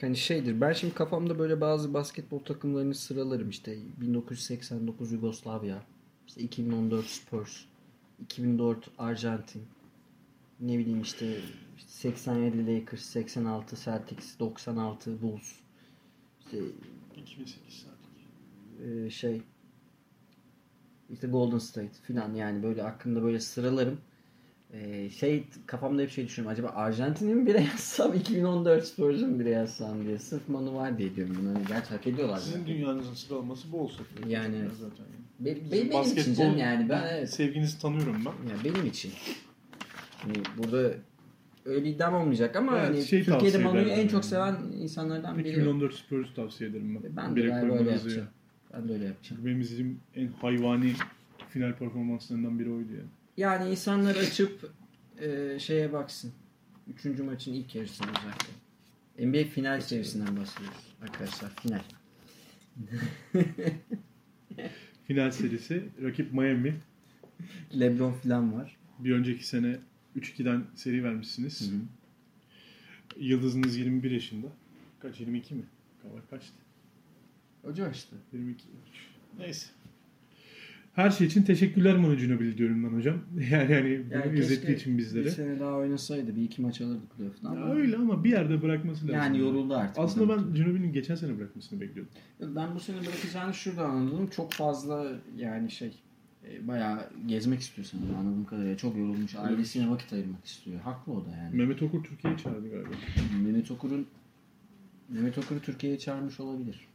[0.00, 0.60] hani şeydir.
[0.60, 5.82] Ben şimdi kafamda böyle bazı basketbol takımlarını sıralarım işte 1989 Yugoslavya,
[6.26, 7.60] işte 2014 Spurs,
[8.22, 9.62] 2004 Arjantin,
[10.60, 11.36] ne bileyim işte
[11.86, 15.52] 87 Lakers, 86 Celtics, 96 Bulls,
[16.44, 16.58] işte
[17.16, 17.94] 2008 saat.
[19.06, 19.42] e, şey
[21.10, 23.98] işte Golden State filan yani böyle aklımda böyle sıralarım.
[24.72, 26.52] E, şey kafamda hep şey düşünüyorum.
[26.52, 30.18] Acaba Arjantin'i mi bire yazsam 2014 Spurs'u mu bire yazsam diye.
[30.18, 31.48] Sırf Manu var diye diyorum bunu.
[31.54, 32.38] Hani gerçi hak ediyorlar.
[32.38, 32.74] Sizin zaten.
[32.74, 34.02] dünyanızın sıralaması bu olsa.
[34.28, 34.70] Yani evet.
[34.80, 35.06] zaten.
[35.40, 37.30] Be- be- benim için canım yani ben evet.
[37.30, 38.50] Sevginizi tanıyorum ben.
[38.50, 39.12] Yani benim için.
[40.22, 40.92] Hani burada
[41.64, 44.24] öyle bir iddiam olmayacak ama Evet, hani şey Türkiye'de Manu'yu en çok yani.
[44.24, 45.50] seven insanlardan biri.
[45.50, 47.16] 2014 Spurs'u tavsiye ederim ben.
[47.16, 48.28] Ben de Bire galiba öyle koymanızı yapacağım.
[48.76, 49.22] Ben de öyle yapacağım.
[49.22, 50.92] Çünkü benim izlediğim en hayvani
[51.48, 53.08] final performanslarından biri oydu yani.
[53.36, 54.70] Yani insanlar açıp
[55.18, 56.32] e, şeye baksın.
[56.94, 58.54] Üçüncü maçın ilk yarısına özellikle.
[59.18, 61.50] NBA final serisinden bahsediyoruz arkadaşlar.
[61.50, 61.82] Final.
[65.06, 66.74] Final serisi rakip Miami.
[67.80, 68.76] Lebron falan var.
[68.98, 69.76] Bir önceki sene
[70.16, 71.72] 3-2'den seri vermişsiniz.
[73.16, 74.46] Yıldızınız 21 yaşında.
[75.00, 75.20] Kaç?
[75.20, 75.62] 22 mi?
[76.30, 76.63] Kaçtı?
[77.64, 78.16] Hoca işte.
[78.32, 78.64] 22.
[79.38, 79.66] Neyse.
[80.94, 83.16] Her şey için teşekkürler Manu Ginobili diyorum ben hocam.
[83.50, 85.24] Yani yani bunu Yani izlettiği için bizlere.
[85.24, 86.36] Bir sene daha oynasaydı.
[86.36, 87.74] Bir iki maç alırdık playoff'tan Ya ama.
[87.74, 89.14] öyle ama bir yerde bırakması lazım.
[89.14, 89.98] Yani yoruldu artık.
[89.98, 92.12] Aslında ben Ginobili'nin geçen sene bırakmasını bekliyordum.
[92.40, 94.26] Ben bu sene bırakacağını şurada anladım.
[94.36, 95.92] Çok fazla yani şey
[96.48, 98.76] e, bayağı gezmek istiyor sanırım anladığım kadarıyla.
[98.76, 99.36] Çok yorulmuş.
[99.36, 100.80] Ailesine vakit ayırmak istiyor.
[100.80, 101.56] Haklı o da yani.
[101.56, 102.88] Mehmet Okur Türkiye'ye çağırdı galiba.
[103.44, 104.06] Mehmet Okur'un
[105.08, 106.88] Mehmet Okur'u Türkiye'ye çağırmış olabilir.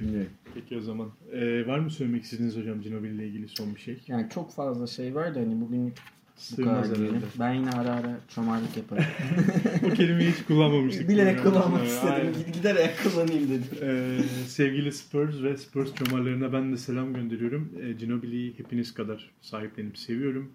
[0.00, 0.30] Bilmiyorum.
[0.54, 1.10] Peki o zaman.
[1.32, 3.98] Ee, var mı söylemek istediğiniz hocam Ginobili ile ilgili son bir şey?
[4.06, 5.92] Yani çok fazla şey var da hani bugün bu
[6.36, 7.14] Sığmaz kadar diyelim.
[7.16, 7.26] herhalde.
[7.40, 9.04] Ben yine ara ara çomarlık yaparım.
[9.86, 11.08] o kelimeyi hiç kullanmamıştık.
[11.08, 12.14] Bilerek kullanmak istedim.
[12.14, 12.32] aynen.
[12.32, 13.64] Gid- Giderek kullanayım dedim.
[13.82, 17.68] Ee, sevgili Spurs ve Spurs çomarlarına ben de selam gönderiyorum.
[17.82, 20.52] Ee, Ginobili'yi hepiniz kadar sahiplenip seviyorum.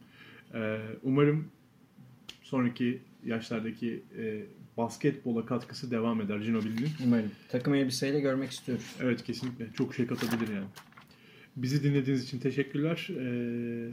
[0.53, 1.47] Ee, umarım
[2.41, 4.43] sonraki yaşlardaki e,
[4.77, 6.89] basketbola katkısı devam eder Ginobili'nin.
[7.05, 7.31] Umarım.
[7.49, 8.95] Takım elbiseyle görmek istiyoruz.
[9.01, 9.67] Evet kesinlikle.
[9.73, 10.67] Çok şey katabilir yani.
[11.55, 13.07] Bizi dinlediğiniz için teşekkürler.
[13.19, 13.89] Ee,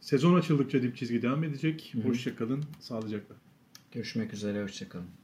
[0.00, 1.90] sezon açıldıkça dip çizgi devam edecek.
[1.94, 2.08] Hı hı.
[2.08, 2.64] Hoşçakalın.
[2.80, 3.34] Sağlıcakla.
[3.92, 4.62] Görüşmek üzere.
[4.62, 5.21] Hoşçakalın.